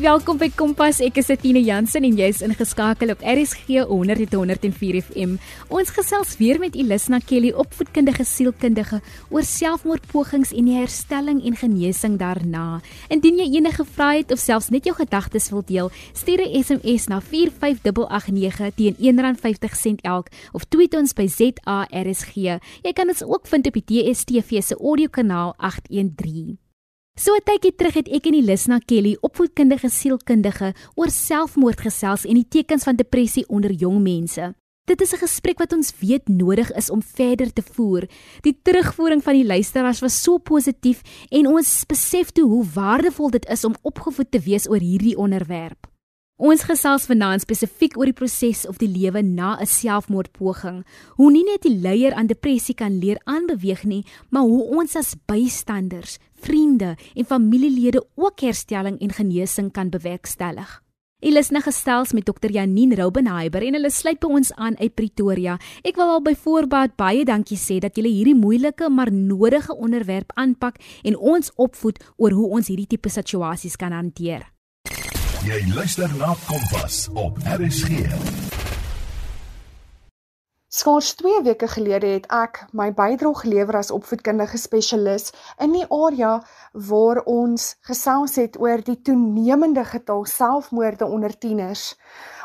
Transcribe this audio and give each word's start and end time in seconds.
welkom 0.00 0.38
by 0.40 0.46
Kompas. 0.56 1.02
Ek 1.04 1.18
is 1.20 1.28
Etine 1.28 1.60
Jansen 1.60 2.06
en 2.06 2.14
jy's 2.16 2.38
ingeskakel 2.44 3.10
op 3.12 3.20
RSG 3.20 3.82
100.104 3.90 5.00
FM. 5.02 5.34
Ons 5.68 5.90
gesels 5.92 6.36
weer 6.38 6.60
met 6.62 6.76
Elisna 6.78 7.18
Kelly, 7.20 7.50
opvoedkundige 7.52 8.24
sielkundige, 8.24 9.02
oor 9.28 9.44
selfmoordpogings 9.44 10.54
en 10.56 10.70
die 10.70 10.78
herstelling 10.78 11.42
en 11.44 11.58
genesing 11.60 12.16
daarna. 12.22 12.78
Indien 13.12 13.42
jy 13.42 13.50
enige 13.58 13.84
vrae 13.84 14.22
het 14.22 14.32
of 14.32 14.40
selfs 14.40 14.70
net 14.72 14.88
jou 14.88 14.94
gedagtes 14.96 15.50
wil 15.52 15.66
deel, 15.68 15.92
stuur 16.14 16.46
'n 16.46 16.62
SMS 16.62 17.08
na 17.12 17.20
45889 17.20 18.72
teen 18.76 18.96
R1.50 18.96 20.00
elk 20.00 20.32
of 20.52 20.64
tweet 20.64 20.94
ons 20.94 21.12
by 21.12 21.26
ZARSG. 21.26 22.34
Jy 22.82 22.92
kan 22.94 23.08
ons 23.08 23.22
ook 23.22 23.46
vind 23.46 23.66
op 23.66 23.74
die 23.74 23.84
DSTV 23.84 24.62
se 24.62 24.76
audiokanaal 24.76 25.54
813. 25.58 26.59
So 27.20 27.36
'n 27.36 27.44
tydjie 27.44 27.74
terug 27.76 27.94
het 27.94 28.08
ek 28.08 28.26
en 28.26 28.34
Elisna 28.34 28.78
Kelly, 28.78 29.16
opvoedkundige 29.20 29.90
sielkundige, 29.92 30.72
oor 30.96 31.10
selfmoord 31.10 31.80
gesels 31.84 32.24
en 32.24 32.34
die 32.34 32.48
tekens 32.48 32.84
van 32.88 32.96
depressie 32.96 33.44
onder 33.48 33.70
jong 33.70 34.00
mense. 34.00 34.54
Dit 34.88 35.00
is 35.00 35.12
'n 35.12 35.20
gesprek 35.26 35.58
wat 35.58 35.72
ons 35.72 35.92
weet 36.00 36.28
nodig 36.28 36.72
is 36.72 36.90
om 36.90 37.02
verder 37.02 37.52
te 37.52 37.62
voer. 37.62 38.08
Die 38.40 38.58
terugvoering 38.62 39.22
van 39.22 39.34
die 39.34 39.44
luisteraars 39.44 40.00
was 40.00 40.22
so 40.22 40.38
positief 40.38 41.02
en 41.28 41.46
ons 41.46 41.84
besef 41.86 42.30
toe 42.30 42.48
hoe 42.48 42.64
waardevol 42.64 43.30
dit 43.30 43.46
is 43.48 43.64
om 43.64 43.74
opgevoed 43.82 44.30
te 44.30 44.40
wees 44.40 44.68
oor 44.68 44.80
hierdie 44.80 45.16
onderwerp. 45.16 45.90
Ons 46.40 46.62
gesels 46.64 47.04
vanaand 47.04 47.42
spesifiek 47.44 47.98
oor 47.98 48.08
die 48.08 48.16
proses 48.16 48.62
of 48.64 48.78
die 48.80 48.88
lewe 48.88 49.20
na 49.20 49.60
'n 49.60 49.66
selfmoordpoging. 49.66 50.86
Hoe 51.18 51.30
nie 51.30 51.44
net 51.44 51.62
die 51.62 51.76
leier 51.76 52.14
aan 52.14 52.26
depressie 52.26 52.74
kan 52.74 52.98
leer 52.98 53.20
aanbeweeg 53.24 53.84
nie, 53.84 54.06
maar 54.30 54.42
hoe 54.42 54.64
ons 54.78 54.96
as 54.96 55.14
bystanders, 55.26 56.18
vriende 56.40 56.94
en 57.14 57.24
familielede 57.24 58.04
ook 58.14 58.40
herstelling 58.40 59.00
en 59.00 59.12
genesing 59.12 59.72
kan 59.72 59.90
bewerkstellig. 59.90 60.80
Elisna 61.20 61.60
gestels 61.60 62.12
met 62.12 62.24
Dr. 62.24 62.48
Janine 62.50 62.94
Raubenheimer 62.96 63.62
en 63.66 63.76
hulle 63.76 63.90
sluit 63.92 64.20
by 64.22 64.28
ons 64.40 64.52
aan 64.56 64.78
uit 64.80 64.94
Pretoria. 64.96 65.58
Ek 65.84 66.00
wil 66.00 66.14
al 66.14 66.22
by 66.24 66.32
voorbaat 66.32 66.96
baie 66.96 67.26
dankie 67.28 67.58
sê 67.60 67.76
dat 67.84 68.00
julle 68.00 68.08
hierdie 68.08 68.36
moeilike 68.38 68.88
maar 68.88 69.12
nodige 69.12 69.76
onderwerp 69.76 70.32
aanpak 70.40 70.80
en 71.04 71.18
ons 71.20 71.52
opvoed 71.60 72.00
oor 72.16 72.32
hoe 72.38 72.48
ons 72.60 72.72
hierdie 72.72 72.88
tipe 72.96 73.12
situasies 73.12 73.76
kan 73.76 73.92
hanteer. 73.92 74.48
Jy 75.44 75.60
luister 75.76 76.08
na 76.16 76.32
Kompas 76.48 77.06
op 77.12 77.36
RSG. 77.44 78.49
Skaars 80.72 81.14
2 81.18 81.42
weke 81.42 81.66
gelede 81.66 82.06
het 82.06 82.26
ek 82.30 82.60
my 82.78 82.92
bydrae 82.94 83.34
gelewer 83.40 83.78
as 83.80 83.88
opvoedkundige 83.90 84.58
spesialis 84.62 85.32
in 85.58 85.72
die 85.74 85.86
area 85.90 86.36
waar 86.90 87.18
ons 87.32 87.64
gesels 87.88 88.36
het 88.38 88.58
oor 88.62 88.84
die 88.86 88.94
toenemende 89.08 89.82
getal 89.88 90.22
selfmoorde 90.30 91.08
onder 91.10 91.34
tieners. 91.38 91.96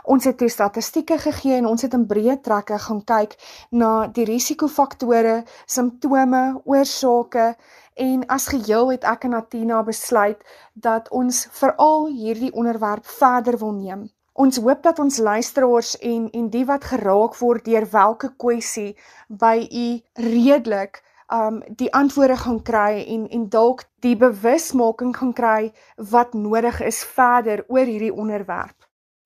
Ons 0.10 0.26
het 0.26 0.40
toe 0.42 0.50
statistieke 0.50 1.20
gegee 1.22 1.60
en 1.60 1.70
ons 1.70 1.86
het 1.86 1.94
in 1.94 2.08
breë 2.10 2.40
trekke 2.48 2.82
gaan 2.88 3.04
kyk 3.14 3.38
na 3.70 3.94
die 4.18 4.26
risikofaktore, 4.26 5.44
simptome, 5.78 6.44
oorsake 6.66 7.52
En 7.96 8.26
as 8.28 8.48
geheel 8.52 8.90
het 8.92 9.06
ek 9.08 9.24
en 9.24 9.32
Natina 9.32 9.78
besluit 9.88 10.42
dat 10.74 11.08
ons 11.16 11.46
veral 11.60 12.10
hierdie 12.12 12.52
onderwerp 12.52 13.06
verder 13.08 13.58
wil 13.58 13.72
neem. 13.72 14.02
Ons 14.36 14.58
hoop 14.60 14.82
dat 14.84 14.98
ons 15.00 15.18
luisteraars 15.18 15.98
en 16.04 16.24
en 16.30 16.48
die 16.52 16.66
wat 16.68 16.84
geraak 16.84 17.38
word 17.40 17.64
deur 17.66 17.86
watter 17.92 18.34
kwessie 18.44 18.98
by 19.44 19.62
u 19.64 19.86
redelik 20.26 21.00
um 21.38 21.62
die 21.82 21.88
antwoorde 22.00 22.36
gaan 22.42 22.60
kry 22.70 23.06
en 23.14 23.30
en 23.38 23.46
dalk 23.54 23.86
die 24.04 24.18
bewusmaking 24.26 25.16
gaan 25.16 25.32
kry 25.40 25.72
wat 26.12 26.34
nodig 26.34 26.82
is 26.84 27.00
verder 27.16 27.64
oor 27.68 27.88
hierdie 27.88 28.12
onderwerp. 28.14 28.76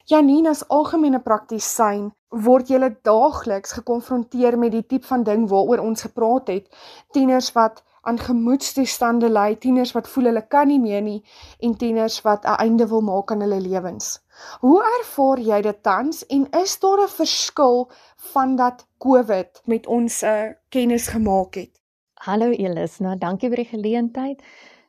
Janine 0.06 0.53
as 0.53 0.62
algemene 0.69 1.24
praktisyn 1.25 2.12
word 2.46 2.69
jy 2.69 2.94
daagliks 3.02 3.74
gekonfronteer 3.80 4.58
met 4.62 4.78
die 4.78 4.86
tipe 4.86 5.08
van 5.09 5.24
ding 5.24 5.50
waaroor 5.50 5.81
ons 5.90 6.06
gepraat 6.06 6.53
het. 6.53 6.69
Tieners 7.14 7.50
wat 7.58 7.81
aan 8.02 8.22
gemoedstoestande 8.22 9.30
ly, 9.30 9.56
tieners 9.56 9.92
wat 9.98 10.08
voel 10.08 10.30
hulle 10.30 10.48
kan 10.48 10.68
nie 10.68 10.80
meer 10.80 11.02
nie 11.02 11.24
en 11.59 11.75
tieners 11.75 12.22
wat 12.22 12.46
'n 12.46 12.62
einde 12.62 12.88
wil 12.88 13.02
maak 13.02 13.31
aan 13.31 13.42
hulle 13.42 13.59
lewens. 13.59 14.19
Hoe 14.60 14.80
ervaar 15.00 15.40
jy 15.40 15.62
dit 15.62 15.84
tans 15.84 16.26
en 16.28 16.48
is 16.62 16.80
daar 16.80 17.04
'n 17.04 17.16
verskil 17.16 17.92
van 18.34 18.56
dat 18.56 18.88
COVID 18.98 19.62
met 19.66 19.88
ons 19.88 20.24
uh, 20.24 20.52
kennis 20.70 21.08
gemaak 21.08 21.56
het? 21.56 21.82
Hallo 22.14 22.50
Elisna, 22.52 23.16
dankie 23.16 23.50
vir 23.50 23.64
die 23.64 23.72
geleentheid. 23.72 24.44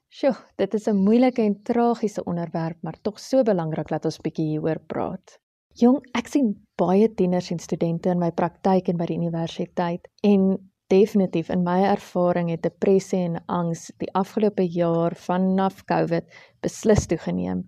Sjoe, 0.08 0.34
dit 0.56 0.74
is 0.74 0.88
'n 0.88 0.96
moeilike 0.96 1.42
en 1.42 1.62
tragiese 1.62 2.24
onderwerp, 2.24 2.76
maar 2.82 2.96
tog 3.02 3.18
so 3.18 3.42
belangrik 3.42 3.88
dat 3.88 4.04
ons 4.04 4.18
bietjie 4.18 4.46
hieroor 4.46 4.80
praat. 4.86 5.38
Jong, 5.74 6.00
ek 6.18 6.26
sien 6.28 6.66
baie 6.76 7.14
tieners 7.14 7.50
en 7.50 7.58
studente 7.58 8.10
in 8.10 8.18
my 8.18 8.30
praktyk 8.30 8.88
en 8.88 8.96
by 8.96 9.06
die 9.06 9.16
universiteit 9.16 10.08
en 10.22 10.58
definitief 10.90 11.48
in 11.48 11.62
my 11.62 11.84
ervaring 11.86 12.50
het 12.50 12.62
depressie 12.62 13.22
en 13.28 13.38
angs 13.46 13.92
die 14.02 14.10
afgelope 14.18 14.66
jaar 14.66 15.14
vanaf 15.14 15.84
COVID 15.84 16.26
beslis 16.60 17.06
toegeneem. 17.06 17.64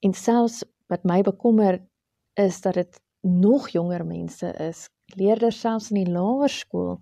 En 0.00 0.12
selfs 0.12 0.64
wat 0.94 1.04
my 1.04 1.22
bekommer 1.26 1.80
is 2.38 2.60
dat 2.62 2.78
dit 2.78 3.00
nog 3.24 3.68
jonger 3.72 4.04
mense 4.06 4.50
is, 4.62 4.88
leerders 5.16 5.60
selfs 5.60 5.90
in 5.90 6.02
die 6.04 6.12
laerskool, 6.12 6.98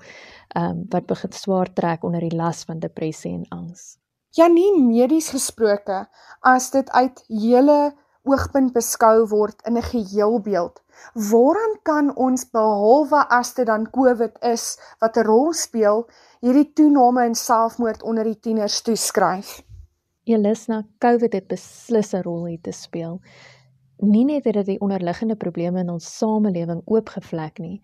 ehm 0.54 0.70
um, 0.70 0.84
wat 0.92 1.08
begin 1.10 1.32
swaar 1.32 1.72
trek 1.72 2.04
onder 2.04 2.22
die 2.25 2.36
las 2.36 2.64
van 2.69 2.81
depressie 2.81 3.32
en 3.32 3.47
angs. 3.50 3.97
Ja, 4.32 4.47
nie 4.48 4.70
medies 4.81 5.28
gesproke 5.34 6.06
as 6.41 6.70
dit 6.72 6.88
uit 6.91 7.25
hele 7.28 7.92
oogpunt 8.22 8.72
beskou 8.72 9.26
word 9.28 9.62
in 9.66 9.76
'n 9.76 9.82
geheelbeeld. 9.82 10.81
Waaraan 11.31 11.75
kan 11.82 12.16
ons 12.16 12.50
behalwe 12.50 13.28
as 13.28 13.54
dit 13.54 13.66
dan 13.66 13.91
COVID 13.91 14.38
is 14.42 14.78
wat 15.00 15.16
'n 15.16 15.26
rol 15.26 15.52
speel, 15.52 16.06
hierdie 16.41 16.72
toename 16.72 17.26
in 17.26 17.34
selfmoord 17.34 18.02
onder 18.02 18.25
die 18.25 18.41
tieners 18.41 18.82
toeskryf? 18.82 19.62
Elisna, 20.25 20.84
COVID 20.98 21.32
het 21.32 21.48
beslis 21.48 22.12
'n 22.14 22.22
rol 22.22 22.47
hier 22.47 22.60
te 22.62 22.72
speel. 22.72 23.20
Nie 24.02 24.24
net 24.26 24.48
het 24.48 24.56
dit 24.58 24.66
die 24.66 24.80
onderliggende 24.82 25.36
probleme 25.38 25.84
in 25.84 25.90
ons 25.92 26.06
samelewing 26.16 26.80
oopgevlek 26.90 27.60
nie, 27.62 27.76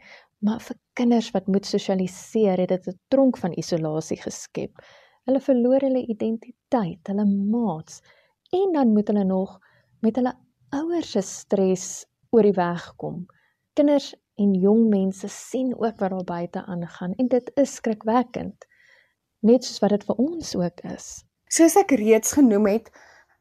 maar 0.43 0.59
vir 0.65 0.75
kinders 0.99 1.29
wat 1.31 1.47
moet 1.47 1.67
sosialiseer, 1.67 2.59
het 2.59 2.73
dit 2.75 2.89
'n 2.89 2.99
tronk 3.09 3.39
van 3.39 3.55
isolasie 3.55 4.19
geskep. 4.19 4.83
Hulle 5.31 5.41
verloor 5.41 5.81
hulle 5.81 6.03
identiteit, 6.07 7.07
hulle 7.07 7.25
maats 7.25 8.03
en 8.51 8.73
dan 8.73 8.93
moet 8.93 9.09
hulle 9.09 9.25
nog 9.25 9.59
met 10.01 10.17
hulle 10.17 10.35
ouers 10.71 11.11
se 11.11 11.23
stres 11.23 12.07
oor 12.31 12.43
die 12.43 12.57
weg 12.57 12.95
kom. 12.97 13.27
Kinders 13.75 14.15
en 14.35 14.55
jong 14.55 14.89
mense 14.89 15.29
sien 15.29 15.75
ook 15.75 15.99
wat 15.99 16.11
daar 16.11 16.25
buite 16.25 16.65
aangaan 16.67 17.15
en 17.15 17.29
dit 17.29 17.51
is 17.55 17.75
skrikwekkend. 17.75 18.67
Net 19.41 19.65
soos 19.65 19.79
wat 19.79 19.91
dit 19.91 20.05
vir 20.05 20.17
ons 20.17 20.57
ook 20.57 20.81
is. 20.81 21.25
Soos 21.49 21.77
ek 21.77 21.91
reeds 21.91 22.33
genoem 22.33 22.67
het, 22.67 22.91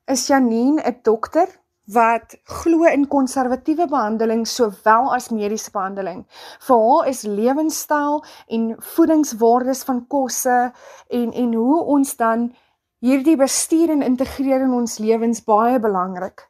is 0.05 0.27
Janine 0.27 0.81
'n 0.81 0.99
dokter 1.01 1.47
wat 1.87 2.35
glo 2.43 2.83
in 2.83 3.07
konservatiewe 3.07 3.87
behandeling 3.87 4.45
sowel 4.47 5.13
as 5.15 5.29
mediese 5.31 5.71
behandeling. 5.71 6.25
Vir 6.67 6.81
haar 6.83 7.07
is 7.07 7.23
lewenstyl 7.23 8.23
en 8.47 8.73
voedingswaardes 8.95 9.83
van 9.87 10.03
kosse 10.07 10.57
en 11.07 11.31
en 11.33 11.53
hoe 11.53 11.83
ons 11.83 12.15
dan 12.19 12.49
hierdie 12.99 13.37
bestuur 13.37 13.93
en 13.93 14.03
integreer 14.03 14.65
in 14.65 14.73
ons 14.73 14.97
lewens 14.99 15.43
baie 15.45 15.79
belangrik. 15.79 16.47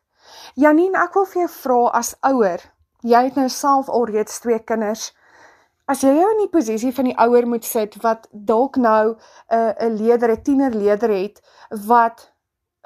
Janine, 0.55 0.97
ek 0.97 1.13
wil 1.13 1.27
vir 1.29 1.41
jou 1.43 1.51
vra 1.53 1.81
as 1.99 2.15
ouer, 2.25 2.63
jy 3.03 3.23
het 3.27 3.37
nou 3.37 3.49
self 3.51 3.91
alreeds 3.93 4.39
twee 4.41 4.59
kinders. 4.59 5.11
As 5.87 6.01
jy 6.03 6.15
jou 6.17 6.31
in 6.33 6.41
die 6.41 6.51
posisie 6.51 6.91
van 6.95 7.11
die 7.11 7.17
ouer 7.23 7.45
moet 7.47 7.67
sit 7.67 7.93
wat 8.03 8.25
dalk 8.31 8.75
nou 8.77 9.13
'n 9.13 9.17
uh, 9.53 9.73
'n 9.85 9.95
leerder, 10.01 10.31
'n 10.31 10.43
tienerleerder 10.43 11.13
het 11.13 11.41
wat 11.69 12.31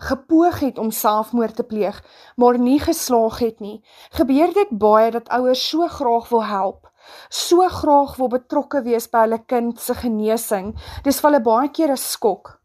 gepoog 0.02 0.60
het 0.60 0.80
om 0.82 0.92
selfmoord 0.92 1.56
te 1.56 1.64
pleeg, 1.64 1.98
maar 2.36 2.58
nie 2.60 2.80
geslaag 2.82 3.40
het 3.40 3.60
nie. 3.60 3.82
Gebeur 4.18 4.54
dit 4.54 4.70
baie 4.70 5.12
dat 5.14 5.30
ouers 5.30 5.62
so 5.70 5.88
graag 5.88 6.30
wil 6.30 6.44
help, 6.46 6.90
so 7.30 7.68
graag 7.70 8.16
wil 8.18 8.32
betrokke 8.34 8.82
wees 8.88 9.10
by 9.10 9.26
hulle 9.26 9.42
kind 9.46 9.80
se 9.80 9.96
genesing. 9.98 10.74
Dis 11.06 11.22
vir 11.22 11.32
hulle 11.32 11.44
baie 11.46 11.70
keer 11.70 11.92
'n 11.92 11.98
skok. 11.98 12.58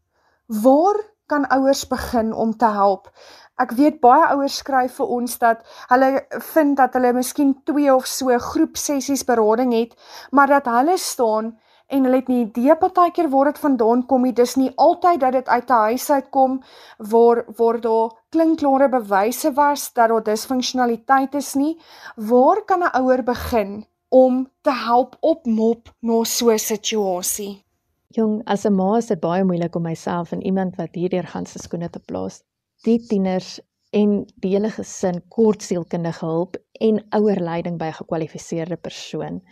Waar 0.46 0.96
kan 1.26 1.48
ouers 1.50 1.84
begin 1.88 2.32
om 2.32 2.56
te 2.56 2.70
help? 2.70 3.10
Ek 3.58 3.70
weet 3.72 4.00
baie 4.00 4.26
ouers 4.34 4.56
skryf 4.56 4.98
vir 5.00 5.06
ons 5.06 5.38
dat 5.38 5.62
hulle 5.88 6.26
vind 6.52 6.76
dat 6.76 6.92
hulle 6.92 7.12
miskien 7.12 7.54
2 7.64 7.94
of 7.94 8.06
so 8.06 8.38
groep 8.38 8.76
sessies 8.76 9.24
berading 9.24 9.72
het, 9.72 9.96
maar 10.30 10.46
dat 10.46 10.66
hulle 10.66 10.98
staan 10.98 11.58
en 11.86 12.06
hulle 12.06 12.18
het 12.20 12.28
nie 12.30 12.44
idee 12.44 12.74
partykeer 12.76 13.28
waar 13.30 13.50
dit 13.50 13.58
vandaan 13.62 14.06
kom 14.10 14.24
nie. 14.26 14.32
Dis 14.34 14.56
nie 14.58 14.70
altyd 14.76 15.20
dat 15.20 15.32
dit 15.32 15.48
uit 15.48 15.70
'n 15.70 15.82
huis 15.88 16.10
uitkom 16.10 16.62
waar 16.98 17.44
waar 17.58 17.80
daar 17.80 18.10
klinkklare 18.30 18.88
bewyse 18.88 19.52
was 19.52 19.92
dat 19.92 20.08
daar 20.08 20.22
disfunksionaliteit 20.22 21.34
is 21.34 21.54
nie. 21.54 21.78
Waar 22.16 22.64
kan 22.64 22.82
'n 22.82 22.96
ouer 23.00 23.22
begin 23.22 23.86
om 24.08 24.50
te 24.62 24.72
help 24.72 25.16
opmop 25.20 25.94
na 26.00 26.24
so 26.24 26.50
'n 26.50 26.58
situasie? 26.58 27.64
Jong, 28.08 28.42
as 28.44 28.64
'n 28.64 28.74
ma 28.74 28.96
is 28.96 29.06
dit 29.06 29.20
baie 29.20 29.44
moeilik 29.44 29.74
om 29.76 29.82
myself 29.82 30.32
en 30.32 30.42
iemand 30.42 30.76
wat 30.76 30.94
hierdeur 30.94 31.26
gaan 31.26 31.46
se 31.46 31.58
skoene 31.58 31.90
te 31.90 32.00
plaas. 32.00 32.42
Die 32.82 33.06
tieners 33.06 33.60
en 33.90 34.26
die 34.36 34.50
hele 34.50 34.70
gesin 34.70 35.22
kort 35.28 35.62
sielkundige 35.62 36.26
hulp 36.26 36.56
en 36.80 37.04
ouerleiding 37.10 37.78
by 37.78 37.84
'n 37.84 38.00
gekwalifiseerde 38.00 38.76
persoon. 38.76 39.42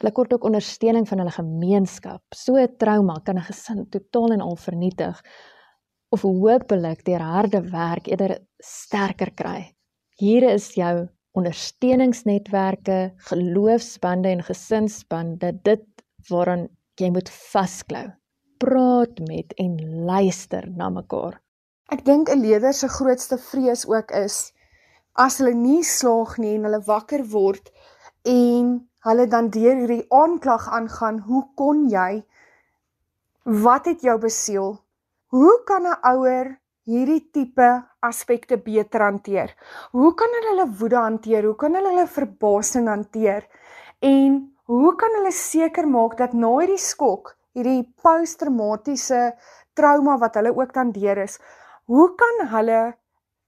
Hulle 0.00 0.12
kort 0.12 0.32
ook 0.32 0.44
ondersteuning 0.44 1.08
van 1.08 1.18
hulle 1.18 1.34
gemeenskap. 1.34 2.22
So 2.34 2.56
'n 2.56 2.76
trauma 2.78 3.20
kan 3.24 3.36
'n 3.36 3.48
gesin 3.50 3.88
totaal 3.90 4.32
en 4.32 4.40
al 4.40 4.56
vernietig 4.56 5.22
of 6.10 6.22
hopelik 6.22 7.04
deur 7.04 7.20
harde 7.20 7.60
werk 7.70 8.06
eerder 8.06 8.38
sterker 8.58 9.30
kry. 9.34 9.74
Hier 10.16 10.42
is 10.42 10.74
jou 10.74 11.08
ondersteuningsnetwerke, 11.32 13.12
geloofsbande 13.16 14.28
en 14.28 14.42
gesinsbande, 14.42 15.52
dit 15.62 15.84
waaraan 16.28 16.68
jy 17.00 17.10
moet 17.10 17.30
vasklou. 17.30 18.10
Praat 18.58 19.18
met 19.26 19.54
en 19.56 20.04
luister 20.04 20.68
na 20.70 20.90
mekaar. 20.90 21.40
Ek 21.90 22.04
dink 22.04 22.28
'n 22.28 22.40
leier 22.40 22.72
se 22.72 22.88
grootste 22.88 23.38
vrees 23.38 23.86
ook 23.86 24.10
is 24.10 24.52
as 25.12 25.38
hulle 25.38 25.54
nie 25.54 25.82
slaag 25.84 26.38
nie 26.38 26.54
en 26.56 26.64
hulle 26.64 26.80
wakker 26.86 27.24
word 27.24 27.70
en 28.24 28.88
hulle 29.06 29.26
dan 29.26 29.50
deur 29.50 29.76
hierdie 29.80 30.06
aanklag 30.14 30.68
aangaan, 30.70 31.18
hoe 31.26 31.42
kon 31.58 31.88
jy? 31.90 32.22
Wat 33.42 33.88
het 33.90 34.04
jou 34.06 34.18
besiel? 34.22 34.76
Hoe 35.34 35.54
kan 35.66 35.86
'n 35.86 35.98
ouer 36.12 36.58
hierdie 36.86 37.30
tipe 37.32 37.70
aspekte 38.00 38.56
beter 38.56 39.00
hanteer? 39.00 39.54
Hoe 39.92 40.14
kan 40.14 40.28
hulle 40.36 40.50
hulle 40.50 40.66
woede 40.78 40.96
hanteer? 40.96 41.44
Hoe 41.44 41.56
kan 41.56 41.74
hulle 41.74 41.88
hulle 41.88 42.06
verbasing 42.06 42.88
hanteer? 42.88 43.48
En 44.00 44.54
hoe 44.64 44.96
kan 44.96 45.10
hulle 45.16 45.32
seker 45.32 45.88
maak 45.88 46.16
dat 46.18 46.32
na 46.32 46.58
hierdie 46.58 46.78
skok, 46.78 47.36
hierdie 47.54 47.82
posttraumatiese 48.02 49.32
trauma 49.74 50.18
wat 50.18 50.34
hulle 50.34 50.54
ook 50.54 50.72
dan 50.74 50.92
deur 50.92 51.18
is, 51.18 51.38
hoe 51.86 52.14
kan 52.14 52.46
hulle 52.48 52.94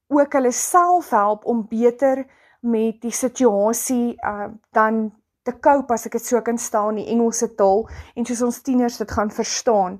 ook 0.08 0.32
hulle 0.32 0.52
self 0.52 1.10
help 1.10 1.44
om 1.44 1.66
beter 1.68 2.24
met 2.60 3.00
die 3.02 3.12
situasie 3.12 4.16
uh 4.22 4.48
dan 4.72 5.12
te 5.44 5.52
cope 5.60 5.92
as 5.92 6.06
ek 6.08 6.16
dit 6.16 6.24
so 6.24 6.40
kan 6.44 6.58
staan 6.58 6.96
in 6.96 7.02
die 7.02 7.12
Engelse 7.12 7.50
taal 7.58 7.84
en 8.16 8.26
soos 8.28 8.42
ons 8.46 8.60
tieners 8.64 8.96
dit 9.00 9.10
gaan 9.16 9.30
verstaan. 9.30 9.98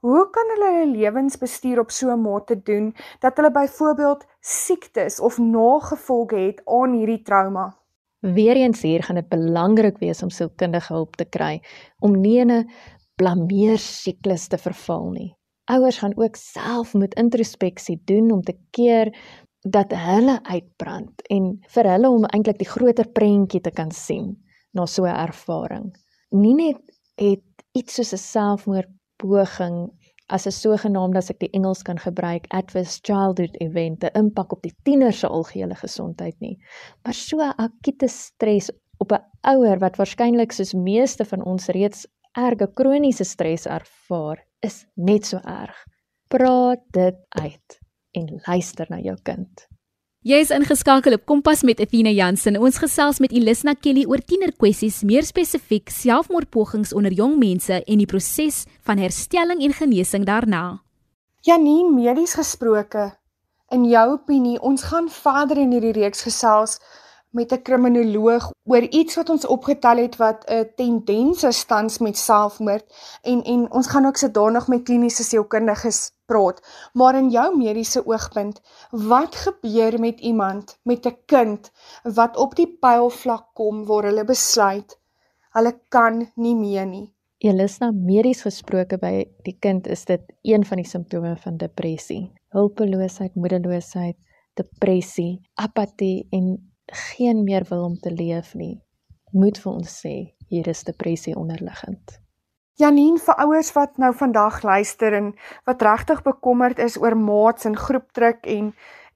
Hoe 0.00 0.22
kan 0.32 0.48
hulle 0.54 0.68
hulle 0.74 0.92
lewensbestuur 0.94 1.82
op 1.82 1.90
so 1.92 2.08
'n 2.12 2.22
mate 2.22 2.56
doen 2.56 2.94
dat 3.20 3.36
hulle 3.36 3.52
byvoorbeeld 3.52 4.24
siektes 4.40 5.20
of 5.20 5.38
nagevolge 5.38 6.36
het 6.36 6.62
aan 6.64 6.96
hierdie 6.96 7.22
trauma? 7.22 7.76
Weereens 8.20 8.82
hier 8.82 9.02
gaan 9.02 9.16
dit 9.16 9.28
belangrik 9.28 9.98
wees 9.98 10.22
om 10.22 10.30
sielkundige 10.30 10.92
hulp 10.92 11.16
te 11.16 11.24
kry 11.24 11.60
om 12.00 12.20
nie 12.20 12.38
in 12.40 12.50
'n 12.50 12.70
blameer 13.16 13.78
siklus 13.78 14.48
te 14.48 14.58
verval 14.58 15.10
nie. 15.10 15.36
Ouers 15.64 15.98
gaan 15.98 16.16
ook 16.16 16.36
self 16.36 16.94
moet 16.94 17.14
introspeksie 17.14 18.02
doen 18.04 18.30
om 18.30 18.42
te 18.42 18.56
keer 18.70 19.16
dat 19.60 19.92
hulle 19.92 20.40
uitbrand 20.42 21.22
en 21.28 21.60
vir 21.68 21.84
hulle 21.84 22.08
om 22.08 22.24
eintlik 22.24 22.58
die 22.58 22.68
groter 22.68 23.08
prentjie 23.08 23.60
te 23.60 23.70
kan 23.70 23.90
sien 23.90 24.49
na 24.72 24.86
so 24.86 25.04
'n 25.04 25.16
ervaring. 25.28 25.96
Nie 26.30 26.54
net 26.54 26.80
het 27.16 27.44
iets 27.72 27.94
soos 27.94 28.12
'n 28.12 28.18
selfmoord 28.18 28.90
poging 29.16 29.90
as 30.30 30.46
'n 30.46 30.54
sogenaamde 30.54 31.18
as 31.18 31.30
ek 31.30 31.40
die 31.42 31.52
Engels 31.58 31.82
kan 31.82 31.98
gebruik 31.98 32.46
adverse 32.58 33.00
childhood 33.02 33.56
event 33.66 34.04
'n 34.04 34.18
impak 34.22 34.52
op 34.52 34.62
die 34.62 34.74
tiener 34.84 35.12
se 35.12 35.26
algehele 35.26 35.74
gesondheid 35.74 36.36
nie 36.40 36.56
maar 37.04 37.14
so 37.14 37.40
akute 37.40 38.08
stres 38.08 38.70
op 38.98 39.12
'n 39.12 39.24
ouer 39.54 39.78
wat 39.78 39.98
waarskynlik 40.00 40.52
soos 40.52 40.74
meeste 40.74 41.24
van 41.24 41.44
ons 41.44 41.66
reeds 41.66 42.06
erge 42.46 42.68
kroniese 42.74 43.24
stres 43.24 43.66
ervaar 43.66 44.38
is 44.68 44.86
net 44.94 45.26
so 45.26 45.38
erg 45.44 45.84
praat 46.28 46.82
dit 46.92 47.18
uit 47.28 47.78
en 48.18 48.40
luister 48.46 48.86
na 48.90 48.98
jou 48.98 49.16
kind 49.22 49.69
Jy 50.20 50.36
is 50.44 50.50
ingeskakel 50.52 51.14
op 51.16 51.22
Kompas 51.24 51.62
met 51.64 51.78
Athena 51.80 52.10
Jansen. 52.12 52.58
Ons 52.60 52.76
gesels 52.76 53.22
met 53.24 53.32
Elisna 53.32 53.72
Kelly 53.72 54.02
oor 54.04 54.20
tienerkwessies, 54.20 54.98
meer 55.08 55.24
spesifiek 55.24 55.88
selfmoordpogings 55.88 56.92
onder 56.92 57.14
jong 57.16 57.38
mense 57.40 57.78
en 57.80 58.02
die 58.02 58.08
proses 58.10 58.66
van 58.84 59.00
herstelling 59.00 59.62
en 59.64 59.72
genesing 59.72 60.26
daarna. 60.28 60.82
Janine, 61.48 61.88
medies 61.94 62.36
gesproke, 62.36 63.06
in 63.72 63.86
jou 63.88 64.04
opinie, 64.18 64.58
ons 64.60 64.84
gaan 64.90 65.08
verder 65.08 65.62
in 65.64 65.72
hierdie 65.72 65.96
reeks 66.02 66.20
gesels 66.28 66.76
met 67.32 67.52
'n 67.52 67.62
kriminoloog 67.62 68.50
oor 68.68 68.84
iets 68.92 69.16
wat 69.16 69.30
ons 69.30 69.46
opgetel 69.46 69.96
het 70.04 70.16
wat 70.16 70.44
'n 70.50 70.68
tendens 70.76 71.42
is 71.44 71.64
tans 71.64 71.98
met 71.98 72.16
selfmoord 72.18 72.84
en 73.22 73.42
en 73.42 73.72
ons 73.72 73.86
gaan 73.86 74.06
ook 74.06 74.16
sodanig 74.16 74.68
met 74.68 74.82
kliniese 74.82 75.22
sielkundiges 75.22 76.10
praat. 76.30 76.62
Maar 76.94 77.18
in 77.18 77.30
jou 77.34 77.48
mediese 77.58 78.04
oogpunt, 78.06 78.62
wat 78.90 79.36
gebeur 79.44 79.98
met 80.00 80.20
iemand 80.20 80.78
met 80.82 81.06
'n 81.06 81.16
kind 81.26 81.70
wat 82.02 82.36
op 82.36 82.56
die 82.56 82.70
pylvlak 82.80 83.46
kom 83.54 83.84
waar 83.86 84.10
hulle 84.10 84.24
besluit 84.24 84.98
hulle 85.54 85.72
kan 85.88 86.30
nie 86.36 86.54
meer 86.54 86.86
nie? 86.86 87.08
Elisna 87.40 87.90
medies 87.90 88.42
gesproke 88.44 88.98
by 89.00 89.24
die 89.46 89.56
kind 89.64 89.86
is 89.88 90.04
dit 90.04 90.20
een 90.42 90.64
van 90.68 90.76
die 90.76 90.88
simptome 90.88 91.36
van 91.40 91.56
depressie. 91.56 92.32
Hulpeloosheid, 92.52 93.34
moedeloosheid, 93.34 94.16
depressie, 94.60 95.40
apatie 95.54 96.26
en 96.36 96.52
geen 97.14 97.44
meer 97.44 97.64
wil 97.70 97.84
om 97.84 97.96
te 97.96 98.12
leef 98.12 98.52
nie, 98.54 98.80
moet 99.32 99.58
vir 99.62 99.72
ons 99.72 100.00
sê 100.02 100.14
hier 100.50 100.68
is 100.68 100.84
depressie 100.84 101.36
onderliggend. 101.38 102.18
Janine 102.80 103.20
vir 103.20 103.36
ouers 103.44 103.68
wat 103.76 103.98
nou 104.00 104.08
vandag 104.16 104.62
luister 104.64 105.12
en 105.12 105.26
wat 105.68 105.82
regtig 105.84 106.22
bekommerd 106.24 106.78
is 106.80 106.94
oor 106.96 107.12
maats 107.18 107.66
en 107.68 107.74
groepdruk 107.76 108.46
en 108.48 108.70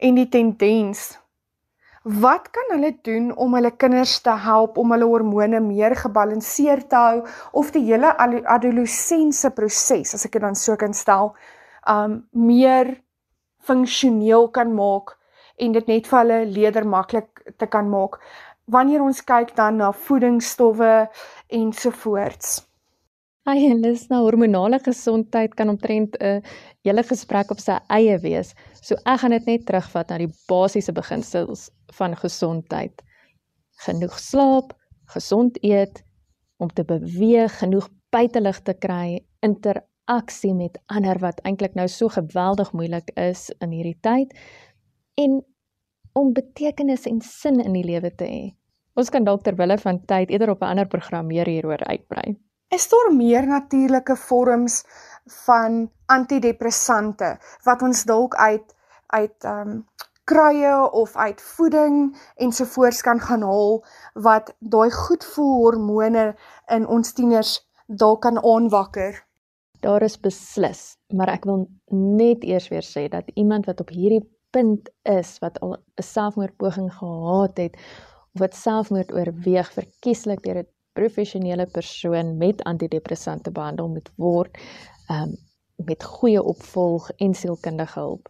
en 0.05 0.19
die 0.19 0.29
tendens. 0.29 1.05
Wat 2.05 2.51
kan 2.53 2.75
hulle 2.75 2.91
doen 3.09 3.31
om 3.41 3.55
hulle 3.57 3.71
kinders 3.71 4.19
te 4.27 4.35
help 4.47 4.77
om 4.77 4.93
hulle 4.93 5.09
hormone 5.09 5.63
meer 5.65 5.95
gebalanseerd 5.97 6.91
te 6.91 7.01
hou 7.01 7.23
of 7.63 7.71
die 7.73 7.87
hele 7.87 8.11
adolessensie 8.19 9.53
proses, 9.57 10.13
as 10.13 10.27
ek 10.29 10.37
dit 10.37 10.45
dan 10.45 10.59
so 10.59 10.77
kan 10.77 10.93
stel, 10.93 11.33
um 11.89 12.21
meer 12.37 12.93
funksioneel 13.65 14.51
kan 14.53 14.77
maak 14.77 15.17
en 15.57 15.73
dit 15.73 15.89
net 15.89 16.13
vir 16.13 16.21
hulle 16.21 16.39
leerder 16.53 16.85
maklik 16.85 17.57
te 17.57 17.71
kan 17.71 17.89
maak 17.89 18.21
wanneer 18.69 19.01
ons 19.09 19.25
kyk 19.25 19.57
dan 19.57 19.81
na 19.81 19.93
voedingsstowwe 20.05 20.93
ensovoorts. 21.49 22.61
Ai, 23.44 23.58
hulle 23.60 23.91
na 24.08 24.22
hormonale 24.24 24.79
gesondheid 24.81 25.53
kan 25.55 25.69
omtrent 25.69 26.17
'n 26.17 26.41
hele 26.86 27.03
gesprek 27.05 27.51
op 27.51 27.58
sy 27.60 27.77
eie 27.93 28.17
wees. 28.22 28.55
So 28.81 28.96
ek 29.05 29.20
gaan 29.20 29.34
dit 29.36 29.46
net 29.46 29.67
terugvat 29.67 30.08
na 30.08 30.19
die 30.19 30.32
basiese 30.48 30.93
beginsels 30.93 31.70
van 31.98 32.17
gesondheid. 32.17 33.03
Genoeg 33.84 34.17
slaap, 34.19 34.72
gesond 35.13 35.58
eet, 35.63 36.03
om 36.56 36.69
te 36.69 36.84
beweeg, 36.84 37.58
genoeg 37.58 37.89
buitelug 38.10 38.63
te 38.63 38.74
kry, 38.74 39.20
interaksie 39.43 40.55
met 40.55 40.79
ander 40.86 41.19
wat 41.19 41.41
eintlik 41.44 41.74
nou 41.74 41.89
so 41.89 42.08
geweldig 42.08 42.72
moeilik 42.72 43.10
is 43.17 43.51
in 43.60 43.70
hierdie 43.70 43.98
tyd 44.01 44.32
en 45.20 45.43
om 46.15 46.32
betekenis 46.32 47.05
en 47.06 47.20
sin 47.20 47.60
in 47.60 47.72
die 47.72 47.84
lewe 47.84 48.15
te 48.15 48.24
hê. 48.24 48.55
Ons 48.96 49.10
kan 49.10 49.24
dalk 49.24 49.43
ter 49.44 49.56
wille 49.58 49.79
van 49.79 50.01
tyd 50.06 50.31
eerder 50.31 50.51
op 50.51 50.63
'n 50.63 50.72
ander 50.72 50.89
program 50.89 51.27
meer 51.27 51.46
hieroor 51.46 51.84
uitbrei. 51.84 52.36
Is 52.75 52.89
daar 52.89 53.15
meer 53.15 53.47
natuurlike 53.47 54.17
vorms 54.17 54.83
van 55.45 55.91
antidepressante 56.07 57.37
wat 57.63 57.83
ons 57.83 58.03
dalk 58.05 58.35
uit 58.35 58.75
uit 59.07 59.45
ehm 59.45 59.69
um, 59.69 59.85
kruie 60.25 60.91
of 60.91 61.17
uit 61.17 61.43
voeding 61.43 62.17
ensovoorts 62.41 63.03
kan 63.05 63.21
gaan 63.21 63.43
haal 63.43 63.85
wat 64.27 64.55
daai 64.59 64.91
goed 64.91 65.25
voel 65.35 65.55
hormone 65.61 66.25
in 66.77 66.87
ons 66.87 67.13
tieners 67.13 67.53
dalk 67.87 68.23
kan 68.23 68.41
aanwakker? 68.43 69.21
Daar 69.81 70.03
is 70.03 70.17
beslis, 70.21 70.97
maar 71.13 71.29
ek 71.29 71.45
wil 71.45 71.69
net 71.93 72.43
eers 72.43 72.71
weer 72.73 72.87
sê 72.89 73.05
dat 73.13 73.29
iemand 73.35 73.69
wat 73.71 73.85
op 73.85 73.93
hierdie 73.93 74.25
punt 74.51 74.89
is 75.03 75.37
wat 75.45 75.61
al 75.61 75.77
'n 75.77 76.09
selfmoordpoging 76.11 76.91
gehad 76.99 77.57
het 77.57 77.77
of 78.35 78.41
wat 78.41 78.55
selfmoord 78.57 79.13
oorweeg 79.13 79.73
verkieslik 79.73 80.43
deur 80.43 80.65
'n 80.65 80.74
professionele 80.94 81.67
persoon 81.67 82.36
met 82.36 82.63
antidepressante 82.63 83.51
behandel 83.51 83.89
moet 83.89 84.10
word 84.17 84.58
um, 85.10 85.34
met 85.84 86.05
goeie 86.05 86.43
opvolg 86.43 87.10
en 87.19 87.34
sielkundige 87.34 87.98
hulp. 87.98 88.29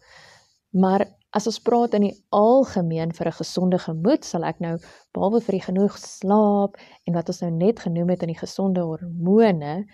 Maar 0.75 1.06
as 1.35 1.47
ons 1.50 1.61
praat 1.62 1.94
in 1.99 2.09
die 2.09 2.16
algemeen 2.35 3.12
vir 3.14 3.26
'n 3.26 3.38
gesonde 3.40 3.78
gemoed, 3.78 4.25
sal 4.25 4.44
ek 4.44 4.61
nou 4.61 4.78
behalwe 5.12 5.40
vir 5.40 5.52
die 5.59 5.66
genoeg 5.66 5.99
slaap 5.99 6.76
en 7.06 7.14
wat 7.14 7.28
ons 7.28 7.40
nou 7.40 7.50
net 7.50 7.80
genoem 7.80 8.09
het 8.11 8.23
in 8.23 8.33
die 8.33 8.42
gesonde 8.42 8.80
hormone 8.80 9.85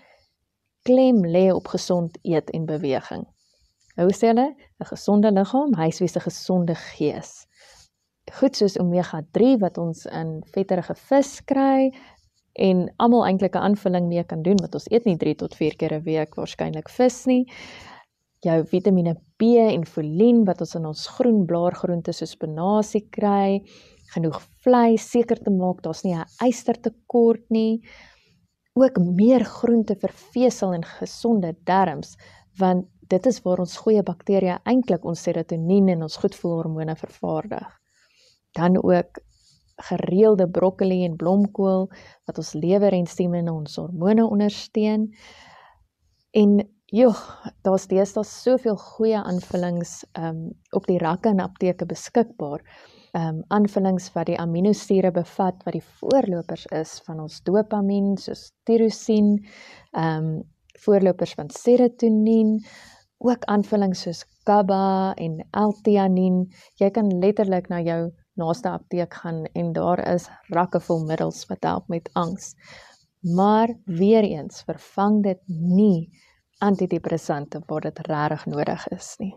klem 0.83 1.25
lê 1.25 1.51
op 1.53 1.67
gesond 1.67 2.17
eet 2.21 2.49
en 2.49 2.65
beweging. 2.65 3.25
Hoe 3.95 4.13
sê 4.13 4.27
hulle? 4.31 4.55
'n 4.79 4.85
Gesonde 4.85 5.31
liggaam, 5.31 5.73
huiswese 5.73 6.19
gesonde 6.19 6.75
gees. 6.75 7.45
Goed 8.31 8.55
soos 8.55 8.77
omega-3 8.79 9.59
wat 9.59 9.77
ons 9.77 10.05
in 10.05 10.43
vetterige 10.53 10.95
vis 10.95 11.43
kry 11.43 11.91
en 12.53 12.93
almal 12.97 13.25
eintlik 13.25 13.55
'n 13.55 13.65
aanvulling 13.67 14.07
mee 14.07 14.23
kan 14.23 14.41
doen 14.43 14.57
wat 14.61 14.73
ons 14.73 14.89
eet 14.91 15.05
nie 15.05 15.17
3 15.17 15.35
tot 15.35 15.55
4 15.55 15.75
keer 15.75 15.93
'n 15.93 16.03
week 16.03 16.35
waarskynlik 16.35 16.89
vis 16.89 17.25
nie. 17.25 17.45
jou 18.41 18.65
Vitamiene 18.65 19.15
B 19.37 19.43
en 19.59 19.85
folien 19.85 20.45
wat 20.45 20.61
ons 20.61 20.75
in 20.75 20.85
ons 20.85 21.07
groen 21.07 21.45
blaargroente 21.45 22.13
soos 22.13 22.31
spinasie 22.31 23.03
kry, 23.13 23.61
genoeg 24.15 24.39
vleis 24.63 25.05
seker 25.11 25.37
te 25.37 25.51
maak 25.51 25.83
daar's 25.83 26.03
nie 26.03 26.15
'n 26.15 26.25
ystertekort 26.47 27.45
nie. 27.49 27.81
Ook 28.73 28.97
meer 28.97 29.43
groente 29.43 29.95
vir 29.95 30.11
vesel 30.33 30.73
en 30.73 30.83
gesonde 30.83 31.55
darmes 31.65 32.17
want 32.57 32.85
dit 33.09 33.25
is 33.25 33.41
waar 33.43 33.59
ons 33.59 33.77
goeie 33.77 34.03
bakterieë 34.03 34.59
eintlik 34.65 35.05
ons 35.05 35.21
serotonien 35.21 35.89
en 35.89 36.03
ons 36.03 36.17
goedvoelhormone 36.17 36.95
vervaardig. 36.95 37.67
Dan 38.55 38.77
ook 38.83 39.19
gereelde 39.89 40.47
broccoli 40.49 41.03
en 41.05 41.15
blomkool 41.17 41.87
wat 42.29 42.37
ons 42.37 42.53
lewerensieme 42.53 43.41
en 43.41 43.49
ons 43.49 43.75
hormone 43.81 44.25
ondersteun. 44.27 45.09
En 46.31 46.59
joh, 46.91 47.17
daar's 47.63 47.87
deesdae 47.91 48.23
soveel 48.27 48.77
goeie 48.77 49.19
aanvullings 49.19 50.01
um 50.19 50.49
op 50.75 50.87
die 50.87 50.99
rakke 51.01 51.31
en 51.31 51.43
apteke 51.43 51.87
beskikbaar. 51.87 52.63
Um 53.17 53.41
aanvullings 53.51 54.11
wat 54.15 54.29
die 54.31 54.39
aminosure 54.39 55.11
bevat 55.11 55.63
wat 55.65 55.75
die 55.75 55.85
voorlopers 55.99 56.65
is 56.75 56.99
van 57.07 57.19
ons 57.25 57.41
dopamien 57.47 58.15
soos 58.19 58.49
tirosien, 58.67 59.37
um 59.97 60.41
voorlopers 60.81 61.35
van 61.37 61.51
serotonien, 61.53 62.59
ook 63.21 63.43
aanvullings 63.53 64.01
soos 64.07 64.23
GABA 64.47 65.13
en 65.21 65.41
L-theanine. 65.53 66.47
Jy 66.81 66.89
kan 66.95 67.11
letterlik 67.21 67.69
na 67.69 67.81
jou 67.85 68.09
naaste 68.33 68.69
apteek 68.69 69.13
gaan 69.13 69.43
en 69.53 69.73
daar 69.73 70.07
is 70.13 70.29
rakke 70.47 70.79
vol 70.79 71.05
middels 71.05 71.45
wat 71.45 71.63
help 71.63 71.87
met 71.87 72.09
angs. 72.13 72.55
Maar 73.21 73.75
weer 73.85 74.23
eens 74.23 74.63
vervang 74.65 75.23
dit 75.23 75.41
nie 75.47 76.09
antidepressante 76.57 77.61
waar 77.65 77.81
dit 77.81 77.99
regtig 78.07 78.45
nodig 78.45 78.87
is 78.87 79.15
nie. 79.17 79.35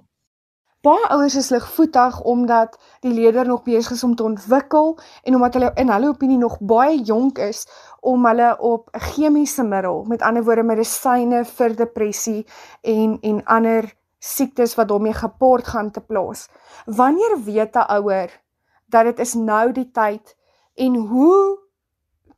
Baie 0.84 1.06
ouers 1.08 1.34
is 1.34 1.48
ligvoetig 1.48 2.20
omdat 2.20 2.74
die 3.00 3.12
leerder 3.12 3.46
nog 3.46 3.62
besig 3.64 3.92
is 3.92 4.04
om 4.04 4.14
te 4.14 4.22
ontwikkel 4.22 4.98
en 5.22 5.34
omdat 5.34 5.54
hulle 5.54 5.70
in 5.80 5.88
hulle 5.88 6.10
opinie 6.12 6.36
nog 6.38 6.58
baie 6.60 6.98
jonk 7.02 7.38
is 7.38 7.64
om 8.00 8.26
hulle 8.26 8.50
op 8.60 8.90
'n 8.92 9.00
chemiese 9.00 9.64
middel, 9.64 10.04
met 10.04 10.22
ander 10.22 10.44
woorde 10.44 10.62
medisyne 10.62 11.44
vir 11.44 11.76
depressie 11.76 12.46
en 12.82 13.18
en 13.20 13.44
ander 13.44 13.94
siektes 14.18 14.74
wat 14.74 14.88
daarmee 14.88 15.12
gepaard 15.12 15.66
gaan 15.66 15.90
te 15.90 16.00
plaas. 16.00 16.48
Wanneer 16.84 17.42
weet 17.44 17.74
'n 17.76 17.88
ouer 17.96 18.43
dat 18.94 19.10
dit 19.10 19.22
is 19.26 19.34
nou 19.34 19.66
die 19.74 19.90
tyd 19.90 20.34
en 20.86 20.96
hoe 21.10 21.58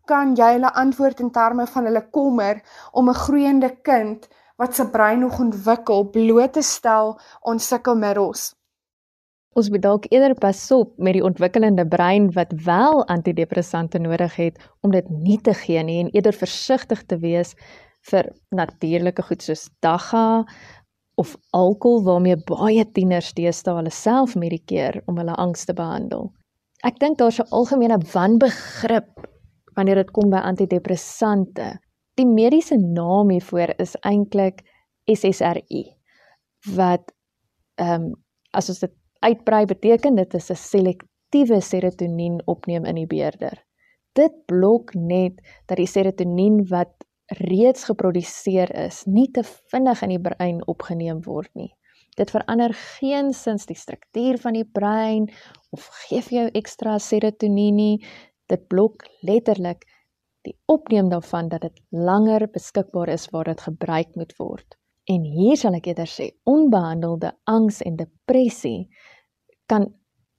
kan 0.08 0.34
jy 0.38 0.52
hulle 0.56 0.72
antwoord 0.82 1.20
in 1.20 1.32
terme 1.34 1.66
van 1.66 1.88
hulle 1.88 2.02
kommer 2.14 2.62
om 2.92 3.08
'n 3.10 3.22
groeiende 3.26 3.70
kind 3.82 4.28
wat 4.56 4.74
se 4.74 4.90
brein 4.90 5.20
nog 5.20 5.40
ontwikkel 5.40 6.10
bloot 6.10 6.52
te 6.52 6.62
stel 6.62 7.18
aan 7.42 7.58
sukkelmiddels. 7.58 8.54
Ons 9.56 9.70
moet 9.72 9.82
dalk 9.82 10.04
eerder 10.08 10.34
pas 10.34 10.70
op 10.70 10.98
met 10.98 11.16
die 11.16 11.24
ontwikkelende 11.24 11.86
brein 11.88 12.32
wat 12.32 12.52
wel 12.64 13.06
antidepressante 13.06 13.98
nodig 13.98 14.36
het 14.36 14.58
om 14.80 14.90
dit 14.90 15.08
nie 15.08 15.40
te 15.40 15.54
gee 15.54 15.82
nie 15.82 16.00
en 16.04 16.10
eerder 16.12 16.32
versigtig 16.32 17.04
te 17.06 17.18
wees 17.18 17.54
vir 18.10 18.32
natuurlike 18.50 19.22
goed 19.22 19.42
soos 19.42 19.68
dagga 19.80 20.44
of 21.16 21.36
alkohol 21.50 22.04
waarmee 22.04 22.36
baie 22.36 22.84
tieners 22.92 23.32
deesdae 23.32 23.78
hulle 23.78 23.90
self 23.90 24.36
medikeer 24.36 25.00
om 25.06 25.16
hulle 25.16 25.34
angs 25.34 25.64
te 25.64 25.72
behandel. 25.72 26.28
Ek 26.86 27.00
dink 27.02 27.18
daar's 27.18 27.40
'n 27.40 27.50
algemene 27.50 27.98
wanbegrip 28.14 29.10
wanneer 29.74 29.94
dit 29.94 30.10
kom 30.10 30.30
by 30.30 30.38
antidepressante 30.38 31.76
Die 32.16 32.24
mediese 32.24 32.78
naam 32.80 33.28
hiervoor 33.34 33.74
is 33.82 33.92
eintlik 34.08 34.62
SSRI 35.12 35.82
wat 36.76 37.12
ehm 37.76 38.06
um, 38.06 38.14
as 38.56 38.70
ons 38.72 38.80
dit 38.80 38.94
uitbrei 39.26 39.66
beteken 39.68 40.16
dit 40.16 40.34
is 40.38 40.48
'n 40.50 40.56
selektiewe 40.56 41.60
serotonien 41.60 42.40
opneem 42.46 42.84
inhibeerder. 42.88 43.60
Dit 44.14 44.32
blok 44.46 44.94
net 44.94 45.42
dat 45.66 45.76
die 45.76 45.86
serotonien 45.86 46.64
wat 46.70 46.94
reeds 47.26 47.84
geproduseer 47.84 48.72
is, 48.86 49.04
nie 49.04 49.28
te 49.30 49.42
vinnig 49.44 50.02
in 50.02 50.08
die 50.08 50.24
brein 50.28 50.66
opgeneem 50.66 51.20
word 51.26 51.50
nie. 51.54 51.74
Dit 52.16 52.32
verander 52.32 52.72
geensins 52.72 53.66
die 53.68 53.76
struktuur 53.76 54.38
van 54.40 54.56
die 54.56 54.64
brein 54.64 55.28
of 55.76 55.88
gee 56.06 56.22
vir 56.24 56.38
jou 56.38 56.46
ekstra 56.60 56.96
serotonien 57.02 57.76
nie. 57.76 57.98
Dit 58.48 58.68
blok 58.72 59.04
letterlik 59.26 59.84
die 60.46 60.54
opneem 60.70 61.10
daarvan 61.10 61.50
dat 61.52 61.66
dit 61.66 61.82
langer 61.90 62.46
beskikbaar 62.52 63.12
is 63.12 63.28
waar 63.34 63.50
dit 63.50 63.60
gebruik 63.60 64.14
moet 64.16 64.32
word. 64.38 64.78
En 65.06 65.22
hier 65.22 65.58
sal 65.58 65.76
ek 65.78 65.90
eerder 65.90 66.10
sê 66.10 66.30
onbehandelde 66.48 67.34
angs 67.50 67.82
en 67.86 67.98
depressie 67.98 68.88
kan 69.70 69.86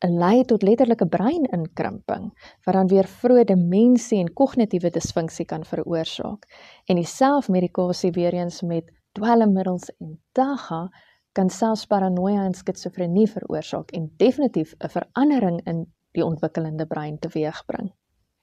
lei 0.06 0.44
tot 0.46 0.64
letterlike 0.64 1.08
breininkrimping 1.10 2.30
wat 2.66 2.76
dan 2.76 2.90
weer 2.92 3.08
vroeë 3.10 3.48
demensie 3.50 4.20
en 4.22 4.34
kognitiewe 4.34 4.92
disfunksie 4.94 5.46
kan 5.46 5.66
veroorsaak. 5.66 6.46
En 6.88 7.00
die 7.00 7.08
selfmedikasie 7.08 8.12
weer 8.18 8.36
eens 8.38 8.62
met 8.62 8.92
dwelmmiddels 9.18 9.90
en 9.98 10.18
dagga 10.38 10.88
kan 11.38 11.50
selfs 11.54 11.86
paranoia 11.86 12.48
en 12.48 12.58
skizofrenie 12.58 13.28
veroorsaak 13.30 13.94
en 13.98 14.10
definitief 14.18 14.74
'n 14.80 14.90
verandering 14.98 15.62
in 15.72 15.86
die 16.18 16.26
ontwikkelende 16.26 16.86
brein 16.88 17.20
teweegbring. 17.20 17.94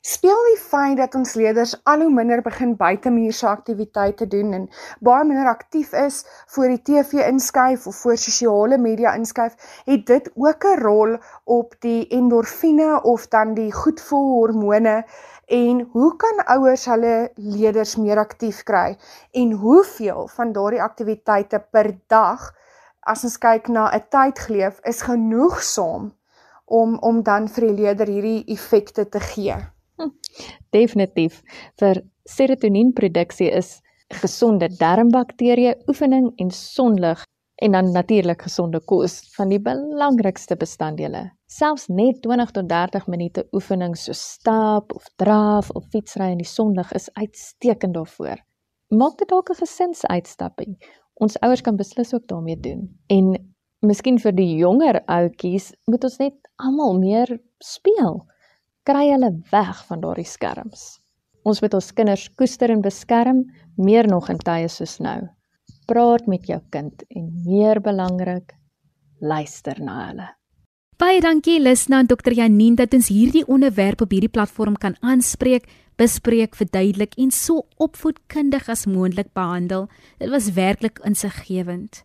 Speel 0.05 0.43
die 0.51 0.61
feit 0.61 0.99
dat 1.01 1.15
ons 1.15 1.33
leerders 1.35 1.71
al 1.89 2.03
hoe 2.05 2.13
minder 2.13 2.43
begin 2.45 2.75
buitemuurse 2.77 3.47
aktiwiteite 3.49 4.27
doen 4.29 4.53
en 4.53 4.67
baie 5.01 5.25
minder 5.25 5.47
aktief 5.49 5.93
is 5.93 6.19
voor 6.47 6.69
die 6.69 6.83
TV 6.83 7.25
inskuif 7.27 7.87
of 7.87 7.97
voor 7.97 8.19
sosiale 8.21 8.79
media 8.79 9.15
inskuif, 9.15 9.55
het 9.85 10.07
dit 10.07 10.31
ook 10.35 10.65
'n 10.65 10.83
rol 10.83 11.17
op 11.45 11.75
die 11.79 12.07
endorfine 12.07 13.03
of 13.03 13.29
dan 13.29 13.55
die 13.55 13.73
goedvoelhormone 13.73 15.07
en 15.47 15.89
hoe 15.93 16.17
kan 16.17 16.45
ouers 16.45 16.85
hulle 16.85 17.31
leerders 17.35 17.97
meer 17.97 18.19
aktief 18.19 18.63
kry 18.63 18.97
en 19.33 19.53
hoeveel 19.53 20.29
van 20.29 20.53
daardie 20.53 20.83
aktiwiteite 20.83 21.67
per 21.71 21.99
dag 22.07 22.53
as 23.06 23.25
ons 23.25 23.38
kyk 23.38 23.68
na 23.68 23.90
'n 23.92 24.02
tydgleef 24.11 24.80
is 24.84 25.02
genoegsaam 25.02 26.12
om 26.64 26.99
om 26.99 27.23
dan 27.23 27.49
vir 27.49 27.66
die 27.68 27.76
leerder 27.82 28.08
hierdie 28.08 28.44
effekte 28.46 29.08
te 29.08 29.20
gee. 29.20 29.56
Definitief. 30.70 31.42
Vir 31.80 32.02
serotonienproduksie 32.25 33.50
is 33.50 33.80
gesonde 34.08 34.68
darmbakterieë, 34.78 35.75
oefening 35.88 36.32
en 36.37 36.50
sonlig 36.50 37.25
en 37.62 37.73
dan 37.73 37.92
natuurlik 37.92 38.42
gesonde 38.42 38.80
kos 38.80 39.20
van 39.37 39.49
die 39.49 39.61
belangrikste 39.61 40.56
bestanddele. 40.56 41.30
Selfs 41.46 41.87
net 41.88 42.23
20 42.23 42.50
tot 42.50 42.68
30 42.68 43.06
minute 43.06 43.44
oefening 43.52 43.94
so 43.96 44.12
stap 44.12 44.92
of 44.92 45.06
draf 45.23 45.70
of 45.70 45.87
fietsry 45.92 46.32
in 46.32 46.42
die 46.42 46.49
sonlig 46.49 46.90
is 46.92 47.11
uitstekend 47.14 47.94
daarvoor. 47.94 48.42
Maak 48.90 49.18
dit 49.18 49.28
dalk 49.28 49.50
'n 49.50 49.61
gesinsuitstapping. 49.62 50.76
Ons 51.23 51.38
ouers 51.42 51.62
kan 51.62 51.76
beslis 51.76 52.14
ook 52.14 52.26
daarmee 52.28 52.56
doen. 52.61 52.88
En 53.06 53.35
miskien 53.87 54.18
vir 54.18 54.35
die 54.35 54.56
jonger 54.59 55.00
ouetjies 55.06 55.73
moet 55.90 56.04
ons 56.04 56.18
net 56.18 56.35
almal 56.59 56.99
meer 56.99 57.38
speel 57.62 58.25
kry 58.85 59.09
hulle 59.11 59.30
weg 59.52 59.80
van 59.88 60.02
daardie 60.02 60.28
skerms. 60.28 60.99
Ons 61.44 61.61
moet 61.61 61.75
ons 61.76 61.92
kinders 61.97 62.28
koester 62.38 62.73
en 62.73 62.83
beskerm, 62.85 63.44
meer 63.76 64.09
nog 64.09 64.30
in 64.33 64.40
tye 64.40 64.68
soos 64.73 64.99
nou. 65.04 65.21
Praat 65.88 66.28
met 66.28 66.49
jou 66.49 66.61
kind 66.73 67.04
en 67.12 67.28
meer 67.44 67.80
belangrik, 67.85 68.54
luister 69.21 69.80
na 69.80 69.99
hulle. 70.06 70.28
Baie 71.00 71.21
dankie 71.21 71.59
Lisna 71.61 71.99
en 72.04 72.09
Dr. 72.09 72.33
Janine 72.37 72.78
dat 72.78 72.94
ons 72.94 73.11
hierdie 73.12 73.44
onderwerp 73.50 74.04
op 74.04 74.12
hierdie 74.14 74.33
platform 74.33 74.76
kan 74.80 74.94
aanspreek, 75.02 75.66
bespreek, 76.01 76.57
verduidelik 76.57 77.15
en 77.21 77.31
so 77.31 77.67
opvoedkundig 77.77 78.69
as 78.69 78.87
moontlik 78.87 79.33
behandel. 79.33 79.89
Dit 80.19 80.31
was 80.33 80.53
werklik 80.57 80.99
insiggewend. 81.05 82.05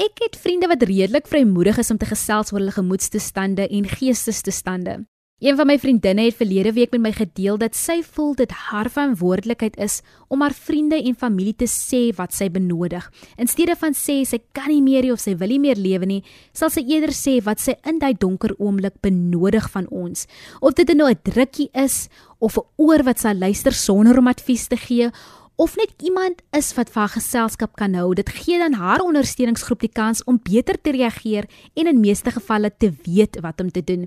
Ek 0.00 0.18
het 0.24 0.36
vriende 0.40 0.66
wat 0.66 0.82
redelik 0.82 1.28
vrymoedig 1.28 1.78
is 1.78 1.90
om 1.90 1.98
te 2.00 2.08
gesels 2.08 2.52
oor 2.52 2.58
hulle 2.58 2.74
gemoedstoestande 2.74 3.68
en 3.68 3.88
geestesstoestande. 3.88 5.02
Een 5.42 5.56
van 5.58 5.66
my 5.66 5.74
vriendinne 5.74 6.22
het 6.22 6.36
verlede 6.38 6.70
week 6.72 6.92
met 6.94 7.00
my 7.02 7.10
gedeel 7.12 7.56
dat 7.58 7.74
sy 7.74 7.96
voel 8.06 8.36
dit 8.38 8.52
haar 8.68 8.86
verantwoordelikheid 8.86 9.74
is 9.82 9.96
om 10.30 10.44
haar 10.44 10.54
vriende 10.54 11.00
en 11.02 11.16
familie 11.18 11.56
te 11.58 11.66
sê 11.66 12.14
wat 12.14 12.30
sy 12.30 12.46
benodig. 12.46 13.08
In 13.42 13.50
steede 13.50 13.74
van 13.80 13.90
sê 13.98 14.20
sy 14.22 14.38
kan 14.54 14.70
nie 14.70 14.78
meer 14.86 15.08
of 15.10 15.18
sy 15.18 15.34
wil 15.40 15.50
nie 15.50 15.58
meer 15.58 15.80
lewe 15.82 16.06
nie, 16.06 16.20
sal 16.54 16.70
sy 16.70 16.84
eerder 16.86 17.10
sê 17.10 17.40
wat 17.42 17.58
sy 17.58 17.74
in 17.90 17.98
daai 17.98 18.14
donker 18.14 18.54
oomblik 18.60 19.00
benodig 19.02 19.66
van 19.74 19.90
ons. 19.90 20.28
Of 20.60 20.78
dit 20.78 20.94
nou 20.94 21.10
'n 21.10 21.18
drukkie 21.24 21.70
is 21.74 22.06
of 22.38 22.56
'n 22.56 22.66
oor 22.76 23.02
wat 23.02 23.18
sy 23.18 23.34
luister 23.34 23.72
sonder 23.72 24.18
om 24.18 24.28
advies 24.28 24.68
te 24.68 24.76
gee 24.76 25.10
of 25.56 25.76
net 25.76 25.90
iemand 26.02 26.40
is 26.52 26.72
wat 26.76 26.88
vir 26.88 27.00
haar 27.00 27.18
geselskap 27.18 27.74
kan 27.74 27.94
hou. 27.94 28.14
Dit 28.14 28.30
gee 28.30 28.58
dan 28.58 28.74
haar 28.74 29.00
ondersteuningsgroep 29.00 29.80
die 29.80 29.92
kans 29.92 30.22
om 30.24 30.38
beter 30.38 30.80
te 30.80 30.92
reageer 30.92 31.48
en 31.74 31.86
in 31.86 32.00
meeste 32.00 32.30
gevalle 32.30 32.70
te 32.78 32.92
weet 33.04 33.40
wat 33.40 33.60
om 33.60 33.70
te 33.70 33.82
doen. 33.82 34.06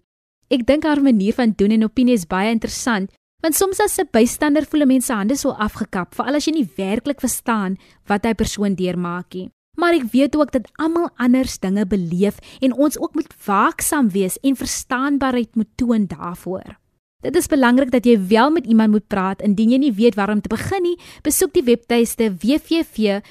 Ek 0.50 0.66
dink 0.66 0.84
haar 0.86 1.02
manier 1.02 1.34
van 1.34 1.54
doen 1.58 1.72
en 1.72 1.84
opinie 1.84 2.14
is 2.14 2.28
baie 2.30 2.52
interessant, 2.54 3.10
want 3.42 3.56
soms 3.56 3.80
as 3.80 4.00
'n 4.00 4.10
bystander 4.12 4.66
voel 4.66 4.86
mense 4.86 5.14
hande 5.14 5.36
so 5.36 5.50
afgekap, 5.50 6.16
veral 6.16 6.36
as 6.36 6.46
jy 6.46 6.54
nie 6.54 6.70
werklik 6.78 7.20
verstaan 7.20 7.78
wat 8.08 8.26
hy 8.26 8.34
persoon 8.34 8.76
deurmaak 8.76 9.34
nie. 9.34 9.50
Maar 9.78 9.94
ek 9.94 10.12
weet 10.12 10.36
ook 10.36 10.52
dat 10.52 10.72
almal 10.78 11.10
anders 11.18 11.60
dinge 11.60 11.86
beleef 11.86 12.40
en 12.62 12.74
ons 12.74 13.00
ook 13.00 13.14
moet 13.16 13.34
waaksaam 13.46 14.10
wees 14.10 14.40
en 14.42 14.56
verstaanbaarheid 14.56 15.56
moet 15.56 15.68
toon 15.76 16.08
daarvoor. 16.08 16.78
Dit 17.22 17.36
is 17.36 17.48
belangrik 17.48 17.92
dat 17.92 18.06
jy 18.06 18.28
wel 18.28 18.50
met 18.52 18.66
iemand 18.66 18.92
moet 18.92 19.08
praat 19.08 19.42
indien 19.42 19.72
jy 19.72 19.78
nie 19.78 19.94
weet 19.94 20.16
waar 20.16 20.30
om 20.30 20.42
te 20.42 20.50
begin 20.50 20.84
nie. 20.84 21.00
Besoek 21.24 21.54
die 21.54 21.64
webtuiste 21.64 22.38
www.sadak.org. 22.38 23.24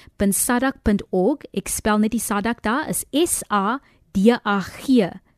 Ek 1.54 1.68
spel 1.68 1.98
net 1.98 2.10
die 2.10 2.20
Sadak 2.20 2.62
daar 2.62 2.88
is 2.90 3.04
S 3.12 3.42
A 3.50 3.80
D 4.12 4.30
A 4.34 4.60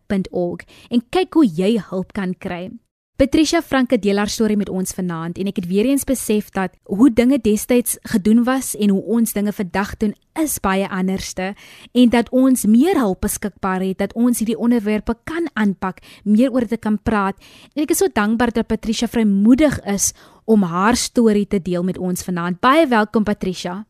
G.org 0.07 0.67
en 0.91 1.05
kyk 1.11 1.35
hoe 1.35 1.47
jy 1.47 1.77
hulp 1.91 2.13
kan 2.13 2.35
kry. 2.35 2.71
Patricia 3.17 3.63
Franke 3.63 3.97
deel 3.97 4.19
haar 4.21 4.29
storie 4.29 4.59
met 4.61 4.69
ons 4.69 4.93
vanaand 4.93 5.39
en 5.41 5.49
ek 5.49 5.63
het 5.63 5.67
weer 5.71 5.87
eens 5.89 6.05
besef 6.05 6.51
dat 6.53 6.75
hoe 6.85 7.09
dinge 7.09 7.39
destyds 7.41 7.95
gedoen 8.13 8.43
was 8.45 8.75
en 8.77 8.91
hoe 8.93 9.01
ons 9.17 9.33
dinge 9.33 9.55
vandag 9.57 9.95
doen 10.03 10.13
is 10.37 10.59
baie 10.61 10.85
anderste 10.85 11.55
en 11.97 12.13
dat 12.13 12.29
ons 12.29 12.67
meer 12.69 13.01
hulp 13.01 13.25
beskikbaar 13.25 13.81
het 13.81 14.03
dat 14.05 14.13
ons 14.13 14.43
hierdie 14.43 14.59
onderwerpe 14.61 15.17
kan 15.25 15.49
aanpak, 15.57 16.03
meer 16.29 16.53
oor 16.53 16.69
dit 16.69 16.81
kan 16.81 16.99
praat. 17.01 17.41
En 17.73 17.87
ek 17.87 17.95
is 17.97 18.05
so 18.05 18.13
dankbaar 18.13 18.53
dat 18.53 18.69
Patricia 18.69 19.09
vrymoedig 19.09 19.81
is 19.89 20.13
om 20.45 20.69
haar 20.69 21.01
storie 21.01 21.47
te 21.49 21.63
deel 21.63 21.89
met 21.89 21.97
ons 21.97 22.21
vanaand. 22.21 22.61
Baie 22.61 22.85
welkom 22.85 23.25
Patricia. 23.25 23.87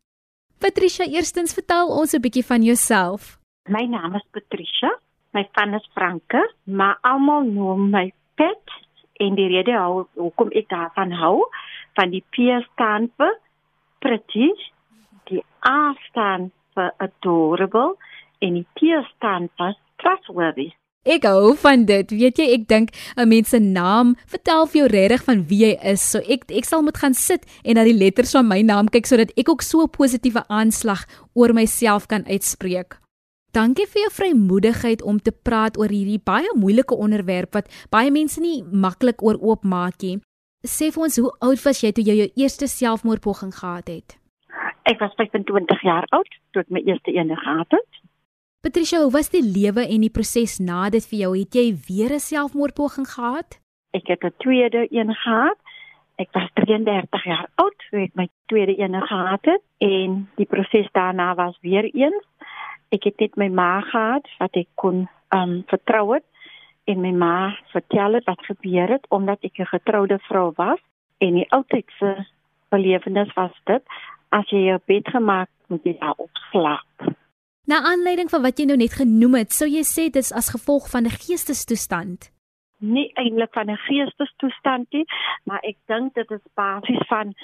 Patricia, 0.62 1.02
eerstens 1.02 1.50
vertel 1.52 1.90
ons 1.90 2.14
'n 2.14 2.22
bietjie 2.22 2.46
van 2.46 2.62
jouself. 2.62 3.40
My 3.66 3.82
naam 3.90 4.14
is 4.14 4.26
Patricia. 4.30 5.00
My 5.36 5.44
van 5.52 5.74
is 5.74 5.88
Franke, 5.92 6.40
maar 6.64 6.98
almal 7.04 7.42
noem 7.44 7.90
my 7.92 8.06
Pat 8.40 8.72
en 9.20 9.34
die 9.36 9.48
rede 9.52 9.74
hou 9.76 10.06
hoekom 10.16 10.48
ek 10.56 10.70
daarvan 10.70 11.12
hou 11.12 11.44
van 11.98 12.14
die 12.14 12.22
P 12.32 12.56
staan 12.70 13.10
vir 13.20 13.34
pretty, 14.00 14.48
die 15.28 15.42
A 15.68 15.92
staan 16.08 16.48
vir 16.72 16.88
adorable 17.04 17.98
en 18.40 18.56
die 18.56 18.64
T 18.80 18.96
staan 19.10 19.50
vir 19.60 19.76
trustworthy. 20.00 20.70
Ek 21.04 21.28
hou 21.28 21.52
van 21.60 21.84
dit. 21.84 22.16
Weet 22.16 22.40
jy, 22.40 22.50
ek 22.56 22.68
dink 22.72 22.96
'n 23.16 23.28
mens 23.28 23.52
se 23.52 23.60
naam 23.60 24.16
vertel 24.24 24.66
vir 24.66 24.80
jou 24.80 24.88
regtig 24.88 25.24
van 25.28 25.46
wie 25.48 25.64
jy 25.68 25.76
is. 25.84 26.00
So 26.00 26.18
ek 26.18 26.48
ek 26.48 26.64
sal 26.64 26.82
moet 26.82 26.96
gaan 26.96 27.14
sit 27.14 27.44
en 27.62 27.76
na 27.76 27.84
die 27.84 27.98
letters 27.98 28.32
van 28.32 28.48
my 28.48 28.62
naam 28.62 28.88
kyk 28.88 29.04
sodat 29.04 29.36
ek 29.36 29.48
ook 29.48 29.62
so 29.62 29.84
'n 29.84 29.92
positiewe 29.92 30.48
aanslag 30.48 31.04
oor 31.34 31.52
myself 31.52 32.06
kan 32.06 32.24
uitspreek. 32.24 33.05
Dankie 33.56 33.86
vir 33.88 34.02
jou 34.02 34.08
vrymoedigheid 34.12 35.00
om 35.00 35.16
te 35.16 35.32
praat 35.32 35.78
oor 35.80 35.88
hierdie 35.88 36.20
baie 36.20 36.50
moeilike 36.60 36.92
onderwerp 36.92 37.56
wat 37.56 37.70
baie 37.94 38.10
mense 38.12 38.42
nie 38.44 38.58
maklik 38.84 39.22
oor 39.24 39.38
oopmaak 39.40 39.96
nie. 40.04 40.18
Sê 40.68 40.90
vir 40.92 41.06
ons 41.06 41.16
hoe 41.22 41.30
oud 41.46 41.62
was 41.64 41.80
jy 41.80 41.94
toe 41.96 42.04
jy 42.04 42.16
jou 42.18 42.26
eerste 42.42 42.68
selfmoordpoging 42.68 43.54
gehad 43.56 43.88
het? 43.88 44.18
Ek 44.84 45.00
was 45.00 45.16
25 45.16 45.86
jaar 45.88 46.04
oud 46.18 46.28
toe 46.52 46.66
ek 46.66 46.74
my 46.76 46.82
eerste 46.84 47.16
een 47.16 47.32
gehad 47.32 47.78
het. 47.78 48.02
Patricia, 48.60 49.00
hoe 49.00 49.14
was 49.14 49.32
die 49.32 49.40
lewe 49.40 49.86
en 49.88 50.04
die 50.04 50.12
proses 50.12 50.58
na 50.60 50.90
dit 50.92 51.08
vir 51.08 51.18
jou? 51.22 51.32
Het 51.38 51.56
jy 51.56 51.66
weer 51.88 52.12
'n 52.12 52.20
selfmoordpoging 52.20 53.08
gehad? 53.08 53.56
Ek 53.96 54.04
het 54.04 54.20
'n 54.20 54.36
tweede 54.36 54.84
een 54.90 55.14
gehad. 55.14 55.56
Ek 56.18 56.28
was 56.32 56.50
33 56.60 57.24
jaar 57.24 57.48
oud 57.56 57.76
toe 57.88 58.04
ek 58.04 58.14
my 58.14 58.28
tweede 58.52 58.76
een 58.76 59.00
gehad 59.00 59.44
het 59.44 59.62
en 59.78 60.28
die 60.36 60.46
proses 60.46 60.88
daarna 60.92 61.34
was 61.34 61.56
weer 61.60 61.84
eens 61.94 62.24
ek 62.94 63.04
het 63.04 63.20
net 63.20 63.36
my 63.36 63.48
ma 63.48 63.80
gehad 63.80 64.26
wat 64.38 64.56
ek 64.56 64.68
kon 64.74 65.06
um 65.34 65.62
vertrou 65.70 66.14
het 66.14 66.24
en 66.86 67.00
my 67.02 67.12
ma 67.12 67.36
vertel 67.72 68.18
het 68.18 68.24
wat 68.30 68.44
gebeur 68.46 68.88
het 68.88 69.06
omdat 69.10 69.42
ek 69.42 69.58
'n 69.58 69.72
getroude 69.74 70.18
vrou 70.28 70.52
was 70.56 70.80
en 71.18 71.34
die 71.34 71.50
oudtydse 71.50 72.26
belewenis 72.70 73.32
was 73.34 73.54
dit 73.64 73.82
as 74.28 74.48
jy 74.50 74.66
jou 74.68 74.78
bed 74.86 75.08
gemaak 75.08 75.48
moet 75.66 75.84
jy 75.84 75.96
daar 76.00 76.14
op 76.16 76.30
slaap. 76.50 77.14
Na 77.66 77.82
aanleiding 77.82 78.30
van 78.30 78.42
wat 78.42 78.58
jy 78.58 78.66
nou 78.66 78.76
net 78.76 78.94
genoem 78.94 79.34
het, 79.34 79.52
sou 79.52 79.68
jy 79.68 79.82
sê 79.82 80.06
dit 80.06 80.22
is 80.22 80.32
as 80.32 80.52
gevolg 80.54 80.90
van 80.90 81.04
'n 81.04 81.18
geestestoestand? 81.18 82.30
Nie 82.78 83.10
eintlik 83.14 83.52
van 83.52 83.70
'n 83.70 83.76
geestestoestand 83.76 84.86
nie, 84.92 85.04
maar 85.44 85.60
ek 85.62 85.76
dink 85.86 86.14
dit 86.14 86.30
is 86.30 86.52
basies 86.54 87.06
van 87.08 87.34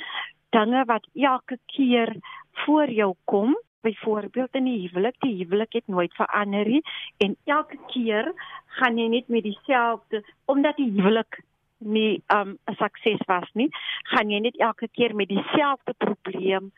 dinge 0.51 0.85
wat 0.85 1.07
elke 1.15 1.59
keer 1.67 2.17
voor 2.65 2.91
jou 2.91 3.15
kom 3.25 3.57
byvoorbeeld 3.83 4.55
in 4.59 4.65
die 4.65 4.89
huwelik, 4.89 5.17
die 5.21 5.37
huwelik 5.45 5.73
het 5.73 5.87
nooit 5.87 6.15
verander 6.15 6.69
nie 6.69 6.83
en 7.19 7.37
elke 7.45 7.79
keer 7.93 8.33
gaan 8.79 8.99
jy 8.99 9.09
net 9.09 9.29
met 9.29 9.43
dieselfde 9.43 10.23
omdat 10.45 10.77
die 10.77 10.91
huwelik 10.91 11.43
nie 11.79 12.23
um 12.35 12.59
'n 12.71 12.75
sukses 12.79 13.23
was 13.27 13.51
nie, 13.55 13.69
gaan 14.03 14.31
jy 14.31 14.39
net 14.39 14.57
elke 14.59 14.89
keer 14.89 15.15
met 15.15 15.29
dieselfde 15.29 15.95
probleem 15.99 16.73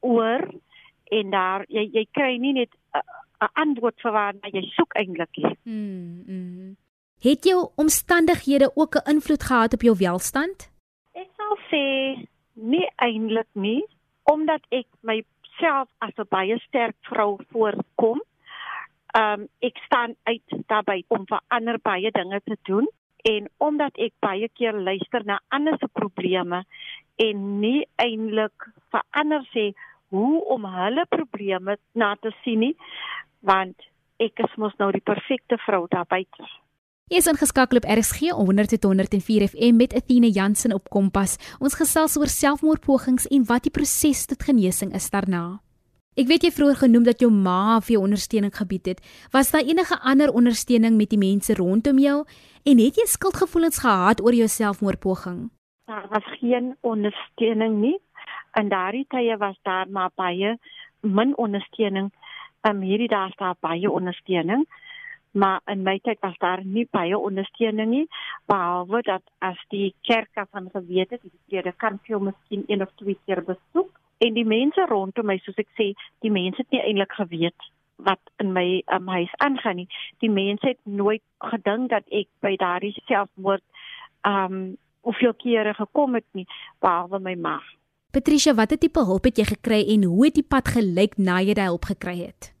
oor 0.00 0.48
en 1.04 1.30
daar 1.30 1.64
jy 1.68 1.88
jy 1.92 2.06
kry 2.12 2.36
nie 2.36 2.52
net 2.52 2.72
'n 3.40 3.50
antwoord 3.54 4.00
vir 4.00 4.12
wat 4.12 4.52
jy 4.52 4.62
soek 4.74 4.94
eintlik 4.94 5.36
nie. 5.36 5.56
Mm, 5.62 6.22
mm. 6.26 6.76
Het 7.22 7.44
jou 7.44 7.70
omstandighede 7.76 8.70
ook 8.74 8.94
'n 8.94 9.10
invloed 9.10 9.42
gehad 9.42 9.74
op 9.74 9.82
jou 9.82 9.96
welstand? 9.98 10.70
Ek 11.12 11.28
sal 11.36 11.58
sê 11.70 11.84
nie 12.54 12.88
eintlik 12.96 13.48
nie, 13.52 13.84
omdat 14.22 14.62
ek 14.70 14.86
my 15.00 15.24
self 15.60 15.88
as 15.98 16.14
'n 16.16 16.28
baie 16.30 16.58
sterk 16.58 16.96
vrou 17.10 17.38
voorkom. 17.52 18.22
Ehm 19.14 19.40
um, 19.40 19.48
ek 19.58 19.76
staan 19.86 20.14
uit 20.22 20.48
daarbey 20.66 21.04
om 21.08 21.24
vir 21.26 21.40
ander 21.48 21.78
baie 21.82 22.10
dinge 22.10 22.40
te 22.44 22.56
doen 22.62 22.88
en 23.22 23.48
omdat 23.56 23.96
ek 23.96 24.12
baie 24.20 24.48
keer 24.48 24.72
luister 24.72 25.24
na 25.24 25.40
ander 25.48 25.76
se 25.78 25.88
probleme 25.92 26.64
en 27.16 27.60
nie 27.60 27.86
eintlik 27.96 28.68
vir 28.90 29.02
ander 29.10 29.42
sê 29.54 29.72
hoe 30.14 30.44
om 30.44 30.64
hulle 30.64 31.04
probleme 31.08 31.76
na 31.92 32.14
te 32.14 32.32
sien 32.42 32.58
nie 32.58 32.76
want 33.40 33.88
ek 34.18 34.40
is 34.44 34.56
mos 34.56 34.76
nou 34.78 34.90
die 34.92 35.04
perfekte 35.04 35.58
vrou 35.66 35.86
daarbey. 35.90 36.26
Jy 37.08 37.22
is 37.22 37.28
ingeskakel 37.30 37.78
op 37.80 37.86
RSG 37.88 38.34
100.104 38.36 39.46
FM 39.48 39.78
met 39.80 39.94
Athena 39.96 40.28
Jansen 40.28 40.74
op 40.76 40.90
Kompas. 40.92 41.38
Ons 41.56 41.72
gesels 41.80 42.18
oor 42.20 42.28
selfmoordpogings 42.28 43.24
en 43.32 43.46
wat 43.48 43.64
die 43.64 43.72
proses 43.72 44.26
tot 44.28 44.42
genesing 44.44 44.90
is 44.92 45.06
daarna. 45.08 45.62
Ek 46.20 46.26
weet 46.28 46.42
jy 46.44 46.50
vroeër 46.52 46.82
genoem 46.82 47.06
dat 47.06 47.22
jou 47.24 47.30
ma 47.32 47.78
vir 47.80 47.94
jou 47.94 48.02
ondersteuning 48.04 48.52
gebied 48.52 48.90
het. 48.92 49.00
Was 49.32 49.54
daar 49.54 49.64
enige 49.64 49.96
ander 50.04 50.28
ondersteuning 50.36 50.98
met 51.00 51.08
die 51.08 51.20
mense 51.22 51.56
rondom 51.56 51.96
jou 52.02 52.18
en 52.68 52.82
het 52.84 53.00
jy 53.00 53.06
skuldgevoelens 53.08 53.80
gehad 53.86 54.20
oor 54.20 54.36
jou 54.36 54.48
selfmoordpoging? 54.52 55.46
Daar 55.88 56.10
was 56.12 56.28
geen 56.42 56.74
ondersteuning 56.84 57.78
nie. 57.86 57.96
In 58.60 58.68
daardie 58.68 59.06
tye 59.08 59.38
was 59.40 59.56
daar 59.64 59.88
maar 59.88 60.12
baie 60.12 60.58
min 61.00 61.32
ondersteuning. 61.40 62.12
Um 62.68 62.84
hierdie 62.84 63.08
dae 63.08 63.32
is 63.32 63.40
daar 63.40 63.56
baie 63.64 63.88
ondersteuning 63.88 64.68
maar 65.32 65.60
in 65.66 65.82
my 65.82 65.98
tyd 66.02 66.20
was 66.20 66.36
daar 66.38 66.64
nie 66.64 66.86
baie 66.90 67.18
ondersteuning 67.18 67.90
nie 67.90 68.06
behalwe 68.46 69.02
dat 69.02 69.22
as 69.38 69.58
die 69.68 69.94
kerk 70.02 70.30
van 70.50 70.68
geweet 70.72 71.10
het 71.10 71.22
die 71.22 71.32
predikant 71.48 72.00
veel 72.02 72.20
miskien 72.20 72.64
een 72.66 72.82
of 72.82 72.92
twee 72.96 73.18
keer 73.26 73.44
besoek. 73.44 73.90
En 74.18 74.34
die 74.34 74.46
mense 74.46 74.86
rondom 74.88 75.26
my 75.26 75.38
soos 75.44 75.58
ek 75.60 75.70
sê 75.78 75.92
die 76.24 76.32
mense 76.32 76.62
het 76.62 76.70
nie 76.70 76.82
eintlik 76.82 77.12
geweet 77.12 77.70
wat 77.96 78.20
in 78.38 78.52
my 78.54 78.82
um, 78.94 79.08
huis 79.08 79.32
aangaan 79.42 79.76
nie. 79.82 79.88
Die 80.22 80.30
mense 80.30 80.66
het 80.66 80.80
nooit 80.82 81.22
gedink 81.38 81.90
dat 81.90 82.06
ek 82.14 82.28
by 82.42 82.56
daardie 82.56 82.94
selfmoord 83.06 83.64
um 84.26 84.76
hoeveel 85.06 85.34
kere 85.38 85.74
gekom 85.74 86.14
het 86.18 86.26
nie 86.32 86.46
behalwe 86.82 87.20
my 87.22 87.34
ma. 87.34 87.58
Patricia 88.12 88.54
watter 88.54 88.78
tipe 88.78 89.04
hulp 89.04 89.28
het 89.28 89.38
jy 89.38 89.48
gekry 89.54 89.82
en 89.94 90.04
hoe 90.08 90.24
het 90.26 90.38
die 90.38 90.46
pad 90.46 90.68
gelyk 90.74 91.18
na 91.18 91.40
jy 91.40 91.54
daai 91.54 91.68
hulp 91.70 91.90
gekry 91.90 92.18
het 92.26 92.57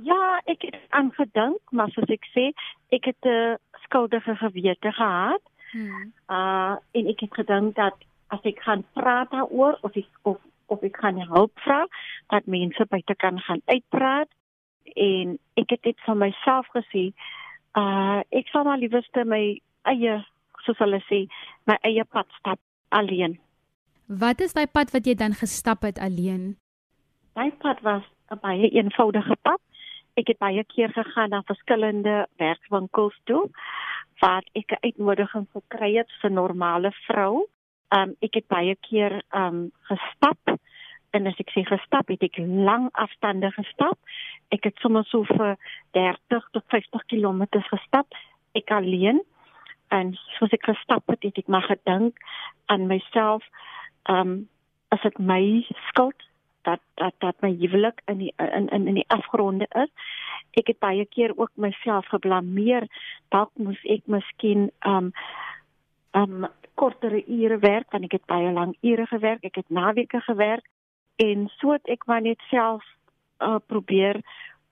Ja, 0.00 0.40
ek 0.48 0.62
het 0.62 0.76
aan 0.88 1.12
gedink, 1.12 1.60
maar 1.70 1.90
soos 1.92 2.08
ek 2.08 2.24
sê, 2.32 2.52
ek 2.88 3.04
het 3.10 3.26
'n 3.28 3.58
skuldige 3.84 4.36
gewete 4.36 4.92
gehad. 4.92 5.42
Hmm. 5.72 6.12
Uh 6.28 6.76
en 6.96 7.06
ek 7.12 7.20
het 7.20 7.34
gedink 7.34 7.74
dat 7.76 7.94
as 8.28 8.40
ek 8.42 8.60
gaan 8.60 8.84
praat 8.92 9.30
daaroor 9.30 9.78
of 9.80 9.96
ek 9.96 10.08
of 10.22 10.38
of 10.66 10.82
ek 10.82 10.96
gaan 10.96 11.20
help 11.20 11.52
vra 11.60 11.86
dat 12.26 12.46
mense 12.46 12.86
buite 12.88 13.14
kan 13.14 13.40
gaan 13.40 13.60
uitpraat 13.64 14.28
en 14.94 15.38
ek 15.54 15.70
het 15.70 15.82
dit 15.82 16.00
vir 16.06 16.16
myself 16.16 16.66
gesê, 16.76 17.12
uh 17.76 18.20
ek 18.30 18.48
sal 18.48 18.64
maar 18.64 18.78
liewerste 18.78 19.24
my 19.24 19.60
eie 19.82 20.24
soos 20.64 20.78
hulle 20.78 21.02
sê, 21.08 21.26
my 21.66 21.76
eie 21.82 22.04
pad 22.04 22.26
stap 22.38 22.60
alleen. 22.88 23.38
Wat 24.06 24.40
is 24.40 24.52
daai 24.52 24.66
pad 24.66 24.90
wat 24.90 25.06
jy 25.06 25.14
dan 25.14 25.32
gestap 25.34 25.82
het 25.82 25.98
alleen? 25.98 26.56
Daai 27.34 27.50
pad 27.50 27.80
was 27.80 28.02
'n 28.30 28.40
baie 28.40 28.68
eenvoudige 28.70 29.36
pad 29.42 29.60
ek 30.20 30.32
het 30.32 30.38
baie 30.38 30.64
keer 30.64 30.92
gegaan 30.92 31.32
na 31.32 31.42
verskillende 31.48 32.26
werkswinkels 32.40 33.16
toe 33.24 33.48
waar 34.20 34.44
ek 34.54 34.72
'n 34.72 34.84
uitnodiging 34.86 35.46
gekry 35.52 35.96
het 35.96 36.10
vir 36.20 36.30
normale 36.30 36.92
vrou. 37.06 37.46
Um 37.90 38.14
ek 38.20 38.34
het 38.34 38.46
baie 38.48 38.76
keer 38.76 39.22
um 39.34 39.72
gestap 39.88 40.58
en 41.12 41.26
as 41.26 41.38
ek 41.38 41.50
sê 41.50 41.64
gestap, 41.64 42.08
het 42.08 42.22
ek 42.22 42.38
lang 42.38 42.88
afstande 42.92 43.50
gestap. 43.50 43.98
Ek 44.48 44.64
het 44.64 44.76
sommer 44.80 45.04
so 45.04 45.24
vir 45.24 45.56
30 45.90 46.48
tot 46.52 46.64
50 46.68 47.04
km 47.06 47.42
gestap 47.60 48.06
ek 48.54 48.70
alleen 48.70 49.20
en 49.92 50.14
soos 50.38 50.52
ek 50.52 50.64
gestap 50.64 51.08
het, 51.10 51.22
het 51.22 51.38
ek 51.38 51.48
maar 51.48 51.66
gedink 51.68 52.18
aan 52.72 52.86
myself 52.86 53.44
um 54.08 54.48
as 54.92 55.00
dit 55.04 55.18
my 55.18 55.64
skuld 55.88 56.28
dat 56.62 56.80
dat 56.94 57.14
dat 57.18 57.40
my 57.40 57.50
huwelik 57.58 58.00
in 58.04 58.18
die 58.18 58.32
in 58.36 58.68
in 58.68 58.86
in 58.86 58.94
die 58.94 59.08
afgronde 59.08 59.66
is. 59.68 59.90
Ek 60.50 60.66
het 60.66 60.78
baie 60.78 61.04
keer 61.06 61.32
ook 61.36 61.50
myself 61.54 62.06
geblameer. 62.06 62.86
Dalk 63.28 63.50
moes 63.54 63.82
ek 63.84 64.06
miskien 64.06 64.70
um 64.86 65.12
um 66.12 66.46
kortere 66.74 67.24
ure 67.26 67.58
werk 67.58 67.90
want 67.90 68.04
ek 68.04 68.18
het 68.18 68.26
baie 68.26 68.52
lank 68.52 68.76
ure 68.80 69.06
gewerk. 69.06 69.44
Ek 69.44 69.60
het 69.60 69.68
naweke 69.68 70.20
gewerk 70.20 70.66
en 71.16 71.48
so 71.58 71.72
het 71.72 71.88
ek 71.88 72.06
maar 72.06 72.22
net 72.22 72.40
self 72.50 72.84
uh, 73.42 73.58
probeer 73.66 74.20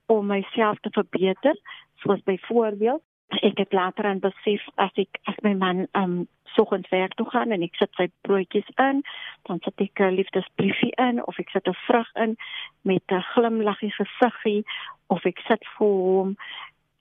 om 0.05 0.27
myself 0.27 0.79
te 0.79 0.89
verbeter. 0.91 1.57
Soos 2.01 2.23
byvoorbeeld, 2.23 3.01
ek 3.41 3.57
het 3.57 3.73
later 3.73 4.05
aan 4.05 4.19
besef 4.19 4.67
as 4.75 4.91
ek 4.95 5.19
as 5.31 5.35
my 5.43 5.53
man 5.53 5.87
um 5.93 6.27
soggens 6.55 6.89
werk 6.89 7.13
toe 7.15 7.29
gaan 7.29 7.51
en 7.51 7.61
ek 7.63 7.77
sit 7.79 7.93
sy 7.95 8.09
broodjies 8.27 8.67
in, 8.75 9.03
dan 9.47 9.61
sit 9.63 9.81
ek 9.81 9.99
'n 9.99 10.17
liefdesbriefie 10.19 10.91
in 10.97 11.23
of 11.25 11.39
ek 11.39 11.49
sit 11.49 11.67
'n 11.67 11.77
vrug 11.87 12.09
in 12.15 12.35
met 12.81 13.03
'n 13.07 13.23
glimlaggie 13.33 13.93
gesiggie 13.95 14.63
of 15.07 15.25
ek 15.25 15.39
sit 15.47 15.63
vir 15.77 15.87
hom 15.87 16.35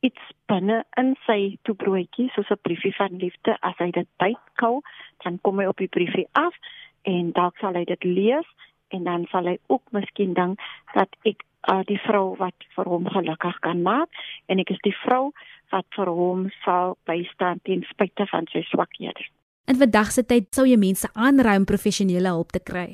iets 0.00 0.22
binne 0.46 0.84
in 0.96 1.16
sy 1.26 1.58
toebroodjie 1.62 2.30
soos 2.34 2.50
'n 2.50 2.62
briefie 2.62 2.94
van 2.94 3.16
liefde. 3.16 3.56
As 3.60 3.76
hy 3.78 3.90
dit 3.90 4.08
bykou, 4.18 4.80
dan 5.24 5.38
kom 5.42 5.58
hy 5.58 5.66
op 5.66 5.76
die 5.76 5.88
briefie 5.88 6.28
af 6.32 6.54
en 7.02 7.32
dalk 7.32 7.58
sal 7.58 7.74
hy 7.74 7.84
dit 7.84 8.04
lees 8.04 8.46
en 8.88 9.04
dan 9.04 9.26
sal 9.30 9.46
hy 9.46 9.58
ook 9.66 9.82
miskien 9.92 10.34
dink 10.34 10.60
dat 10.94 11.08
ek 11.24 11.44
uh, 11.68 11.80
die 11.88 11.98
vrou 12.06 12.36
wat 12.40 12.68
vir 12.76 12.88
hom 12.88 13.08
gelukkig 13.10 13.58
kan 13.64 13.82
maak 13.82 14.22
en 14.48 14.62
ek 14.62 14.72
is 14.74 14.82
die 14.86 14.96
vrou 15.04 15.30
wat 15.74 15.86
vir 15.96 16.10
hom 16.10 16.48
sal 16.64 16.96
bystaan 17.08 17.60
ten 17.68 17.84
spyte 17.90 18.26
van 18.30 18.48
sy 18.52 18.62
swakhede. 18.70 19.26
In 19.70 19.78
vandag 19.78 20.10
se 20.14 20.24
tyd 20.26 20.48
sou 20.54 20.66
jy 20.66 20.78
mense 20.80 21.08
aanraai 21.14 21.60
om 21.60 21.68
professionele 21.68 22.32
hulp 22.34 22.50
te 22.56 22.62
kry. 22.70 22.88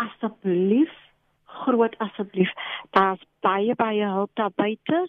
Asseblief, 0.00 0.92
groot 1.64 1.96
asseblief. 2.04 2.50
Daar's 2.96 3.22
baie 3.44 3.74
baie 3.78 4.04
hulp 4.04 4.32
daar 4.36 4.52
buite 4.56 5.06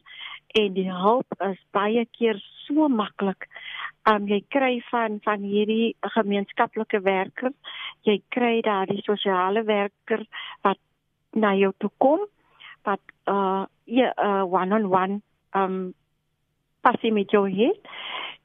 en 0.60 0.74
die 0.76 0.90
hulp 0.92 1.28
is 1.48 1.60
baie 1.76 2.06
keer 2.18 2.40
so 2.66 2.88
maklik. 2.92 3.48
Um 4.10 4.28
jy 4.28 4.42
kry 4.50 4.78
van 4.90 5.20
van 5.26 5.44
hierdie 5.46 5.96
gemeenskaplike 6.16 7.02
werkers, 7.06 7.58
jy 8.08 8.22
kry 8.34 8.62
daar 8.66 8.88
die 8.90 9.04
sosiale 9.06 9.64
werker 9.68 10.24
wat 10.64 10.80
na 11.36 11.54
jou 11.56 11.72
toe 11.80 11.92
kom 11.98 12.24
wat 12.88 13.02
uh 13.30 13.66
ja 13.86 14.14
uh 14.18 14.44
one 14.46 14.76
on 14.76 14.86
one 14.86 15.22
um 15.56 15.94
passie 16.82 17.12
met 17.12 17.32
jou 17.32 17.46
het 17.50 17.92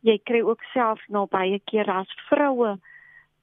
jy 0.00 0.18
kry 0.24 0.42
ook 0.42 0.62
self 0.72 1.00
nou 1.08 1.26
baie 1.30 1.58
keer 1.70 1.90
as 1.90 2.12
vroue 2.28 2.76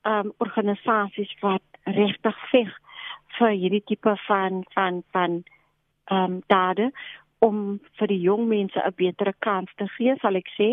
um 0.03 0.33
organisasies 0.37 1.33
wat 1.41 1.63
regtig 1.85 2.37
veg 2.51 2.71
vir 3.37 3.57
hierdie 3.57 3.83
tipe 3.87 4.15
van 4.27 4.63
van 4.75 5.03
van 5.11 5.43
um 6.11 6.41
dade 6.47 6.91
om 7.43 7.79
vir 7.99 8.07
die 8.07 8.21
jong 8.23 8.47
mense 8.47 8.79
'n 8.79 8.95
beter 8.95 9.33
kans 9.39 9.71
te 9.75 9.87
gee, 9.97 10.15
sal 10.21 10.35
ek 10.35 10.49
sê. 10.57 10.69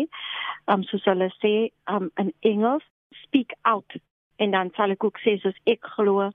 Um 0.67 0.83
soos 0.83 1.05
hulle 1.05 1.29
sê 1.43 1.71
um 1.87 2.11
in 2.17 2.31
Engels, 2.41 2.83
speak 3.23 3.53
out 3.61 3.91
en 4.37 4.51
dan 4.51 4.71
sal 4.75 4.91
ek 4.91 5.03
ook 5.03 5.19
sê 5.19 5.37
soos 5.41 5.59
ek 5.65 5.83
glo 5.95 6.31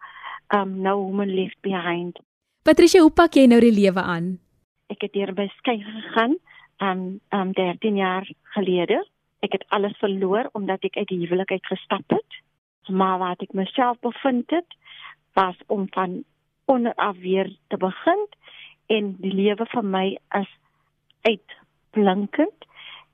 um 0.55 0.83
no 0.83 0.97
woman 0.99 1.35
left 1.35 1.61
behind. 1.63 2.19
Patricia, 2.67 3.01
hoe 3.01 3.15
pak 3.15 3.37
jy 3.39 3.47
nou 3.47 3.61
die 3.63 3.75
lewe 3.75 4.03
aan? 4.03 4.41
Ek 4.91 5.01
het 5.07 5.15
hier 5.15 5.31
by 5.35 5.47
skei 5.59 5.79
gegaan 5.83 6.35
um 6.83 7.21
um 7.31 7.53
13 7.55 7.97
jaar 7.97 8.27
gelede 8.55 8.99
Ek 9.47 9.53
het 9.53 9.65
alles 9.69 9.97
verloor 9.99 10.49
omdat 10.53 10.85
ek 10.89 10.97
uit 10.97 11.09
die 11.09 11.21
huwelik 11.23 11.51
uit 11.51 11.67
gestap 11.67 12.11
het. 12.11 12.39
Maar 12.89 13.19
wat 13.19 13.43
ek 13.45 13.53
myself 13.55 13.99
bevind 14.01 14.51
het, 14.51 14.77
was 15.39 15.57
om 15.67 15.87
van 15.95 16.25
onder 16.65 16.95
af 16.95 17.19
weer 17.23 17.51
te 17.69 17.77
begin 17.77 18.23
en 18.87 19.15
die 19.23 19.35
lewe 19.35 19.67
vir 19.71 19.85
my 19.85 20.07
is 20.39 20.53
uitblinkend. 21.29 22.67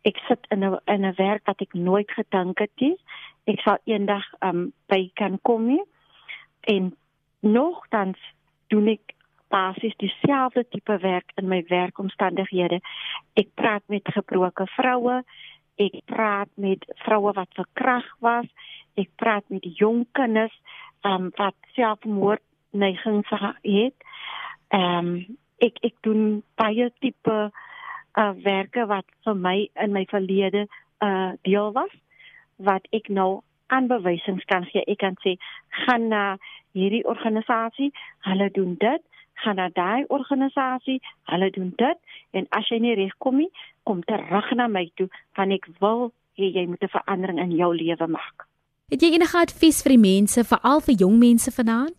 Ek 0.08 0.16
sit 0.28 0.46
in 0.50 0.64
'n 0.64 0.78
in 0.86 1.04
'n 1.04 1.14
werk 1.16 1.46
wat 1.46 1.60
ek 1.60 1.74
nooit 1.74 2.10
gedink 2.10 2.58
het 2.58 2.80
nie. 2.80 2.96
Ek 3.46 3.60
sal 3.60 3.78
eendag 3.84 4.24
um 4.40 4.72
by 4.86 5.10
kan 5.14 5.38
kom 5.42 5.66
nie. 5.66 5.84
En 6.60 6.96
nogtans 7.40 8.18
doen 8.68 8.88
ek 8.88 9.14
basies 9.52 9.96
dieselfde 10.00 10.64
tipe 10.72 10.96
werk 11.04 11.32
in 11.36 11.48
my 11.52 11.60
werkomstandighede. 11.68 12.80
Ek 13.36 13.52
praat 13.54 13.84
met 13.92 14.08
gebroke 14.16 14.66
vroue, 14.76 15.20
Ek 15.80 16.02
praat 16.04 16.50
met 16.54 16.84
vroue 17.04 17.32
wat 17.32 17.48
verkrag 17.56 18.06
was. 18.20 18.46
Ek 18.94 19.08
praat 19.16 19.44
met 19.48 19.64
jong 19.78 20.04
kinders 20.12 20.54
um, 21.08 21.30
wat 21.38 21.56
selfmoord 21.76 22.42
neigings 22.70 23.28
het. 23.32 23.96
Ehm 24.68 24.98
um, 24.98 25.38
ek 25.62 25.76
ek 25.86 25.94
doen 26.02 26.42
baie 26.58 26.88
tipe 26.98 27.34
uh 28.18 28.32
werke 28.42 28.82
wat 28.90 29.06
vir 29.24 29.36
my 29.38 29.68
in 29.78 29.92
my 29.94 30.02
verlede 30.10 30.64
uh 31.06 31.38
deel 31.46 31.70
was 31.76 31.92
wat 32.58 32.88
ek 32.90 33.08
nou 33.08 33.44
aanwysings 33.70 34.44
kan 34.50 34.66
gee. 34.66 34.82
Ek 34.82 34.98
kan 34.98 35.14
sê 35.22 35.36
gaan 35.84 36.08
na 36.10 36.24
hierdie 36.74 37.04
organisasie, 37.06 37.92
hulle 38.26 38.50
doen 38.50 38.74
dit 38.74 39.06
gaan 39.34 39.56
na 39.56 39.68
daai 39.68 40.04
organisasie, 40.08 41.00
hulle 41.30 41.50
doen 41.50 41.72
dit 41.76 41.98
en 42.30 42.46
as 42.50 42.68
jy 42.68 42.78
nie 42.78 42.94
regkom 42.94 43.36
nie, 43.36 43.50
kom 43.84 44.02
terug 44.02 44.52
na 44.54 44.68
my 44.68 44.90
toe 44.96 45.08
want 45.36 45.52
ek 45.52 45.68
wil 45.80 46.12
hê 46.38 46.52
jy 46.52 46.66
moet 46.66 46.82
'n 46.82 46.94
verandering 46.96 47.38
in 47.38 47.56
jou 47.56 47.74
lewe 47.74 48.06
maak. 48.06 48.46
Het 48.90 49.02
jy 49.02 49.14
enige 49.14 49.38
advies 49.38 49.82
vir 49.82 49.90
die 49.90 50.04
mense, 50.12 50.44
veral 50.44 50.80
vir 50.80 50.94
jong 50.94 51.18
mense 51.18 51.50
vanaand? 51.50 51.96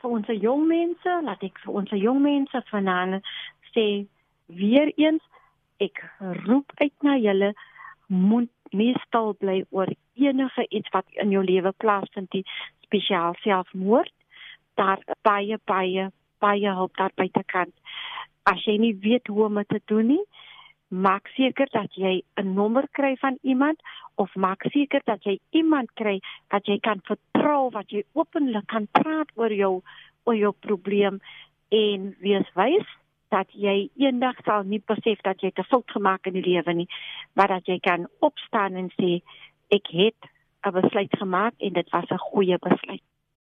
Vir 0.00 0.10
ons 0.10 0.26
jong 0.26 0.66
mense, 0.66 1.10
laat 1.22 1.42
ek 1.42 1.58
vir 1.64 1.74
ons 1.74 1.90
jong 1.90 2.22
mense 2.22 2.62
vanaand 2.70 3.22
sê 3.74 4.06
weer 4.46 4.92
eens 4.96 5.22
ek 5.80 6.02
roep 6.46 6.72
uit 6.80 6.94
na 7.02 7.16
julle 7.16 7.52
moet 8.06 8.50
meestal 8.72 9.34
bly 9.40 9.64
oor 9.70 9.88
enige 10.14 10.66
iets 10.68 10.88
wat 10.92 11.06
in 11.24 11.30
jou 11.30 11.44
lewe 11.44 11.72
plaasvind, 11.76 12.34
spesiaal 12.86 13.34
selfmoord. 13.44 14.12
Daar 14.74 15.00
baie 15.22 15.58
baie 15.64 16.10
baie 16.42 16.74
hulp 16.78 16.96
daar 17.00 17.14
buitekant. 17.14 17.74
As 18.50 18.64
jy 18.66 18.76
nie 18.82 18.94
weet 19.00 19.30
hoe 19.30 19.46
om 19.46 19.60
dit 19.62 19.68
te 19.68 19.80
doen 19.86 20.08
nie, 20.16 20.24
maak 20.92 21.28
seker 21.36 21.68
dat 21.72 21.94
jy 21.96 22.22
'n 22.36 22.54
nommer 22.54 22.86
kry 22.92 23.16
van 23.16 23.38
iemand 23.42 23.80
of 24.16 24.34
maak 24.34 24.62
seker 24.72 25.00
dat 25.04 25.24
jy 25.24 25.38
iemand 25.50 25.92
kry 25.94 26.20
wat 26.50 26.66
jy 26.66 26.78
kan 26.78 27.00
vertrou, 27.04 27.70
wat 27.70 27.90
jy 27.90 28.04
openlik 28.12 28.66
kan 28.66 28.88
praat 28.92 29.28
oor 29.34 29.52
jou 29.52 29.82
oor 30.24 30.36
jou 30.36 30.52
probleem 30.60 31.20
en 31.68 32.14
wees 32.20 32.48
wys 32.54 32.86
dat 33.30 33.48
jy 33.56 33.88
eendag 33.96 34.36
sal 34.44 34.62
nie 34.68 34.82
besef 34.86 35.22
dat 35.24 35.40
jy 35.40 35.50
te 35.50 35.64
fout 35.64 35.88
gemaak 35.90 36.26
in 36.26 36.36
die 36.36 36.44
lewe 36.44 36.74
nie, 36.74 36.88
maar 37.32 37.48
dat 37.48 37.66
jy 37.66 37.78
kan 37.80 38.06
opstaan 38.20 38.76
en 38.76 38.90
sê 39.00 39.22
ek 39.70 39.88
het 39.88 40.20
'n 40.66 40.70
besluit 40.70 41.16
gemaak 41.18 41.54
en 41.58 41.72
dit 41.72 41.90
was 41.90 42.10
'n 42.10 42.18
goeie 42.18 42.58
besluit. 42.58 43.11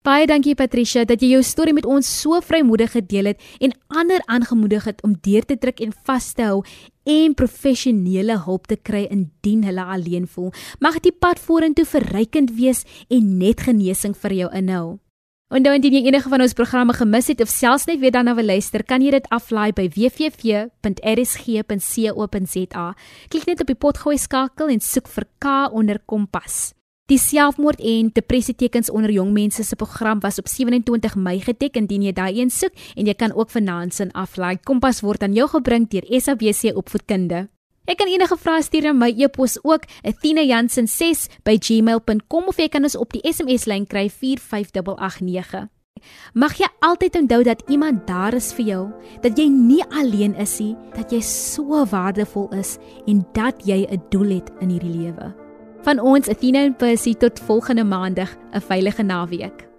Baie 0.07 0.23
dankie 0.23 0.53
Patricia 0.55 1.01
dat 1.03 1.19
jy 1.19 1.33
jou 1.33 1.41
storie 1.43 1.73
met 1.75 1.83
ons 1.83 2.07
so 2.07 2.37
vrymoedig 2.39 2.93
gedeel 2.93 3.25
het 3.33 3.41
en 3.59 3.73
ander 3.91 4.21
aangemoedig 4.31 4.85
het 4.87 5.01
om 5.03 5.17
deur 5.19 5.43
te 5.43 5.57
druk 5.59 5.81
en 5.83 5.91
vas 6.07 6.29
te 6.37 6.45
hou 6.47 6.61
en 7.03 7.33
professionele 7.35 8.37
hulp 8.45 8.71
te 8.71 8.77
kry 8.79 9.03
indien 9.11 9.67
hulle 9.67 9.83
alleen 9.83 10.23
voel. 10.31 10.53
Mag 10.79 11.03
die 11.03 11.11
pad 11.11 11.43
vorentoe 11.43 11.83
verrykend 11.83 12.55
wees 12.55 12.85
en 13.11 13.37
net 13.41 13.59
genesing 13.67 14.15
vir 14.15 14.31
jou 14.37 14.49
inhou. 14.55 15.03
Onthou 15.51 15.75
indien 15.75 15.99
jy 15.99 16.03
enige 16.07 16.31
van 16.31 16.41
ons 16.43 16.55
programme 16.55 16.95
gemis 16.95 17.27
het 17.31 17.43
of 17.43 17.51
selfs 17.51 17.87
net 17.91 17.99
weer 17.99 18.15
daarna 18.15 18.31
wil 18.39 18.47
luister, 18.47 18.87
kan 18.87 19.03
jy 19.03 19.11
dit 19.15 19.27
aflaai 19.27 19.71
by 19.75 19.91
www.rsg.co.za. 19.91 20.75
Klik 23.27 23.45
net 23.51 23.59
op 23.59 23.67
die 23.75 23.79
potgooi 23.79 24.15
skakel 24.15 24.71
en 24.71 24.79
soek 24.79 25.07
vir 25.11 25.27
K 25.43 25.45
onder 25.75 25.99
Kompas. 26.07 26.77
Die 27.07 27.15
selfmoord 27.15 27.79
en 27.87 28.09
depressietekens 28.11 28.89
onder 28.91 29.07
jong 29.15 29.29
mense 29.31 29.63
se 29.63 29.79
program 29.79 30.19
was 30.19 30.41
op 30.41 30.49
27 30.51 31.13
Mei 31.15 31.39
geteken 31.39 31.85
indien 31.85 32.03
jy 32.03 32.11
daai 32.11 32.41
een 32.41 32.49
soek 32.51 32.75
en 32.99 33.07
jy 33.07 33.15
kan 33.15 33.31
ook 33.31 33.47
vanaand 33.53 33.95
sin 33.95 34.11
aflaai. 34.11 34.59
Kompas 34.67 34.99
word 35.05 35.23
aan 35.23 35.31
jou 35.37 35.47
gebring 35.53 35.85
deur 35.87 36.03
SABC 36.03 36.75
Opvoedkunde. 36.75 37.47
Ek 37.87 37.95
kan 38.01 38.11
enige 38.11 38.35
vrae 38.35 38.59
stuur 38.59 38.83
na 38.89 38.91
my 38.91 39.07
e-pos 39.15 39.55
ook 39.63 39.87
athena.jansen6@gmail.com 40.03 42.43
of 42.51 42.59
jy 42.59 42.67
kan 42.67 42.83
ons 42.83 42.99
op 42.99 43.15
die 43.15 43.23
SMS 43.23 43.71
lyn 43.71 43.87
kry 43.87 44.11
45889. 44.11 45.71
Mag 46.35 46.59
jy 46.59 46.67
altyd 46.83 47.15
onthou 47.15 47.43
dat 47.43 47.63
iemand 47.71 48.07
daar 48.07 48.33
is 48.35 48.53
vir 48.53 48.65
jou, 48.65 48.91
dat 49.21 49.37
jy 49.39 49.47
nie 49.47 49.83
alleen 49.89 50.35
is 50.35 50.59
nie, 50.59 50.75
dat 50.93 51.11
jy 51.11 51.21
so 51.21 51.85
waardevol 51.85 52.49
is 52.51 52.77
en 53.07 53.25
dat 53.33 53.65
jy 53.65 53.87
'n 53.87 54.01
doel 54.09 54.29
het 54.29 54.51
in 54.59 54.69
hierdie 54.69 54.91
lewe. 54.91 55.46
Van 55.81 55.99
ons 55.99 56.27
Athena 56.29 56.63
en 56.63 56.75
Percy 56.75 57.13
tot 57.13 57.39
volgende 57.39 57.83
maandag, 57.83 58.35
'n 58.51 58.61
veilige 58.61 59.03
naweek. 59.03 59.76